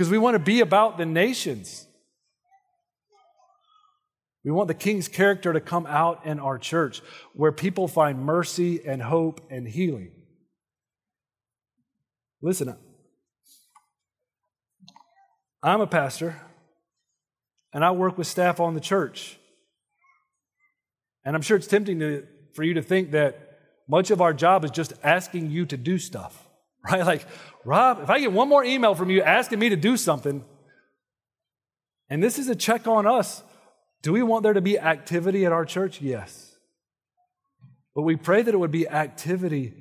because 0.00 0.10
we 0.10 0.16
want 0.16 0.34
to 0.34 0.38
be 0.38 0.62
about 0.62 0.96
the 0.96 1.04
nations. 1.04 1.86
We 4.42 4.50
want 4.50 4.68
the 4.68 4.74
king's 4.74 5.08
character 5.08 5.52
to 5.52 5.60
come 5.60 5.84
out 5.84 6.24
in 6.24 6.40
our 6.40 6.56
church 6.56 7.02
where 7.34 7.52
people 7.52 7.86
find 7.86 8.18
mercy 8.18 8.80
and 8.86 9.02
hope 9.02 9.42
and 9.50 9.68
healing. 9.68 10.12
Listen, 12.40 12.74
I'm 15.62 15.82
a 15.82 15.86
pastor 15.86 16.40
and 17.74 17.84
I 17.84 17.90
work 17.90 18.16
with 18.16 18.26
staff 18.26 18.58
on 18.58 18.72
the 18.72 18.80
church. 18.80 19.38
And 21.26 21.36
I'm 21.36 21.42
sure 21.42 21.58
it's 21.58 21.66
tempting 21.66 21.98
to, 21.98 22.26
for 22.54 22.62
you 22.62 22.72
to 22.72 22.82
think 22.82 23.10
that 23.10 23.58
much 23.86 24.10
of 24.10 24.22
our 24.22 24.32
job 24.32 24.64
is 24.64 24.70
just 24.70 24.94
asking 25.04 25.50
you 25.50 25.66
to 25.66 25.76
do 25.76 25.98
stuff, 25.98 26.48
right? 26.90 27.04
Like, 27.04 27.26
Rob, 27.64 28.00
if 28.02 28.10
I 28.10 28.20
get 28.20 28.32
one 28.32 28.48
more 28.48 28.64
email 28.64 28.94
from 28.94 29.10
you 29.10 29.22
asking 29.22 29.58
me 29.58 29.68
to 29.68 29.76
do 29.76 29.96
something, 29.96 30.44
and 32.08 32.22
this 32.22 32.38
is 32.38 32.48
a 32.48 32.56
check 32.56 32.86
on 32.86 33.06
us, 33.06 33.42
do 34.02 34.12
we 34.12 34.22
want 34.22 34.42
there 34.42 34.54
to 34.54 34.60
be 34.60 34.78
activity 34.78 35.44
at 35.44 35.52
our 35.52 35.64
church? 35.64 36.00
Yes. 36.00 36.56
But 37.94 38.02
we 38.02 38.16
pray 38.16 38.42
that 38.42 38.54
it 38.54 38.56
would 38.56 38.70
be 38.70 38.88
activity 38.88 39.74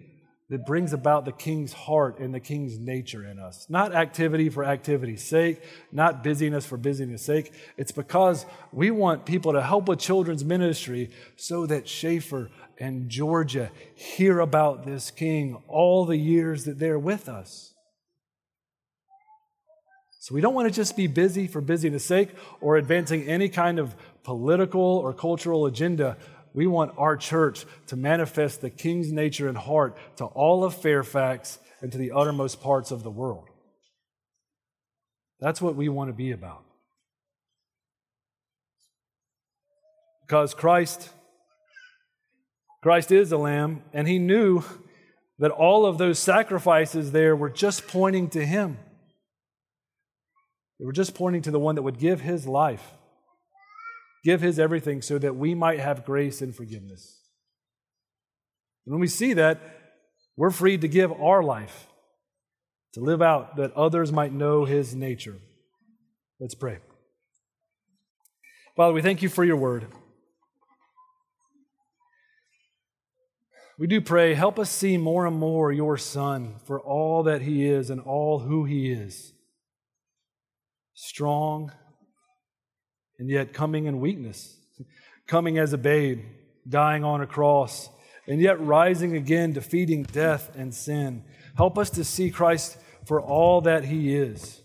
that 0.49 0.65
brings 0.65 0.93
about 0.93 1.25
the 1.25 1.31
king's 1.31 1.73
heart 1.73 2.19
and 2.19 2.33
the 2.33 2.39
king's 2.39 2.79
nature 2.79 3.23
in 3.23 3.39
us. 3.39 3.67
Not 3.69 3.93
activity 3.93 4.49
for 4.49 4.63
activity's 4.63 5.23
sake, 5.23 5.61
not 5.91 6.23
busyness 6.23 6.65
for 6.65 6.75
busyness' 6.75 7.23
sake. 7.23 7.53
It's 7.77 7.91
because 7.91 8.47
we 8.71 8.89
want 8.89 9.25
people 9.25 9.53
to 9.53 9.61
help 9.61 9.87
with 9.87 9.99
children's 9.99 10.43
ministry 10.43 11.11
so 11.35 11.67
that 11.67 11.87
Schaefer 11.87 12.49
and 12.79 13.09
Georgia 13.09 13.71
hear 13.93 14.39
about 14.39 14.85
this 14.85 15.11
king 15.11 15.61
all 15.67 16.05
the 16.05 16.17
years 16.17 16.65
that 16.65 16.79
they're 16.79 16.99
with 16.99 17.27
us. 17.27 17.73
So 20.19 20.35
we 20.35 20.41
don't 20.41 20.53
want 20.53 20.67
to 20.67 20.73
just 20.73 20.95
be 20.95 21.07
busy 21.07 21.47
for 21.47 21.61
busyness' 21.61 22.05
sake 22.05 22.29
or 22.61 22.77
advancing 22.77 23.23
any 23.23 23.49
kind 23.49 23.79
of 23.79 23.95
political 24.23 24.81
or 24.81 25.13
cultural 25.13 25.65
agenda. 25.65 26.17
We 26.53 26.67
want 26.67 26.93
our 26.97 27.17
church 27.17 27.65
to 27.87 27.95
manifest 27.95 28.61
the 28.61 28.69
king's 28.69 29.11
nature 29.11 29.47
and 29.47 29.57
heart 29.57 29.97
to 30.17 30.25
all 30.25 30.63
of 30.63 30.75
Fairfax 30.75 31.59
and 31.81 31.91
to 31.91 31.97
the 31.97 32.11
uttermost 32.11 32.61
parts 32.61 32.91
of 32.91 33.03
the 33.03 33.09
world. 33.09 33.45
That's 35.39 35.61
what 35.61 35.75
we 35.75 35.89
want 35.89 36.09
to 36.09 36.13
be 36.13 36.31
about. 36.31 36.63
Because 40.27 40.53
Christ 40.53 41.09
Christ 42.81 43.11
is 43.11 43.31
a 43.31 43.37
lamb, 43.37 43.83
and 43.93 44.07
he 44.07 44.19
knew 44.19 44.63
that 45.37 45.51
all 45.51 45.85
of 45.85 45.97
those 45.97 46.19
sacrifices 46.19 47.11
there 47.11 47.35
were 47.35 47.49
just 47.49 47.87
pointing 47.87 48.29
to 48.29 48.45
him. 48.45 48.77
They 50.79 50.85
were 50.85 50.93
just 50.93 51.15
pointing 51.15 51.41
to 51.43 51.51
the 51.51 51.59
one 51.59 51.75
that 51.75 51.81
would 51.81 51.99
give 51.99 52.21
his 52.21 52.47
life, 52.47 52.93
give 54.23 54.41
his 54.41 54.59
everything 54.59 55.01
so 55.01 55.17
that 55.17 55.35
we 55.35 55.53
might 55.55 55.79
have 55.79 56.05
grace 56.05 56.41
and 56.41 56.55
forgiveness. 56.55 57.19
And 58.85 58.93
when 58.93 59.01
we 59.01 59.07
see 59.07 59.33
that, 59.33 59.59
we're 60.37 60.51
free 60.51 60.77
to 60.77 60.87
give 60.87 61.11
our 61.11 61.43
life 61.43 61.87
to 62.93 63.01
live 63.01 63.21
out 63.21 63.57
that 63.57 63.73
others 63.73 64.11
might 64.11 64.33
know 64.33 64.65
his 64.65 64.95
nature. 64.95 65.35
Let's 66.39 66.55
pray. 66.55 66.79
Father, 68.75 68.93
we 68.93 69.01
thank 69.01 69.21
you 69.21 69.29
for 69.29 69.43
your 69.43 69.57
word. 69.57 69.85
We 73.79 73.87
do 73.87 74.01
pray, 74.01 74.33
help 74.33 74.59
us 74.59 74.69
see 74.69 74.97
more 74.97 75.25
and 75.25 75.37
more 75.37 75.71
your 75.71 75.97
Son 75.97 76.55
for 76.65 76.81
all 76.81 77.23
that 77.23 77.43
he 77.43 77.65
is 77.65 77.89
and 77.89 78.01
all 78.01 78.39
who 78.39 78.65
he 78.65 78.91
is. 78.91 79.31
Strong 80.93 81.71
and 83.17 83.29
yet 83.29 83.53
coming 83.53 83.85
in 83.85 84.01
weakness, 84.01 84.57
coming 85.27 85.57
as 85.57 85.71
a 85.71 85.77
babe, 85.77 86.25
dying 86.67 87.05
on 87.05 87.21
a 87.21 87.25
cross, 87.25 87.89
and 88.27 88.41
yet 88.41 88.59
rising 88.59 89.15
again, 89.15 89.53
defeating 89.53 90.03
death 90.03 90.53
and 90.57 90.75
sin. 90.75 91.23
Help 91.55 91.77
us 91.77 91.89
to 91.91 92.03
see 92.03 92.29
Christ 92.29 92.77
for 93.05 93.21
all 93.21 93.61
that 93.61 93.85
he 93.85 94.13
is. 94.13 94.61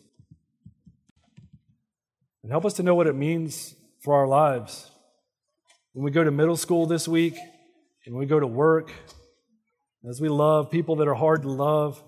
And 2.43 2.51
help 2.51 2.65
us 2.65 2.75
to 2.75 2.83
know 2.83 2.97
what 2.97 3.07
it 3.07 3.15
means 3.15 3.77
for 4.01 4.17
our 4.17 4.27
lives. 4.27 4.91
When 5.93 6.05
we 6.05 6.11
go 6.11 6.25
to 6.25 6.33
middle 6.33 6.57
school 6.57 6.87
this 6.87 7.07
week, 7.07 7.37
and 8.07 8.15
we 8.15 8.27
go 8.27 8.39
to 8.39 8.47
work, 8.47 8.93
as 10.09 10.21
we 10.21 10.29
love 10.29 10.71
people 10.71 10.97
that 10.97 11.09
are 11.09 11.15
hard 11.15 11.43
to 11.43 11.49
love, 11.49 12.03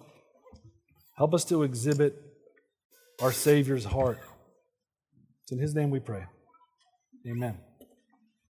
help 1.17 1.33
us 1.35 1.45
to 1.47 1.63
exhibit 1.63 2.21
our 3.23 3.33
Savior's 3.33 3.85
heart. 3.85 4.19
It's 5.43 5.53
in 5.53 5.59
His 5.59 5.75
name 5.75 5.91
we 5.91 6.01
pray. 6.01 6.25
Amen. 7.27 7.66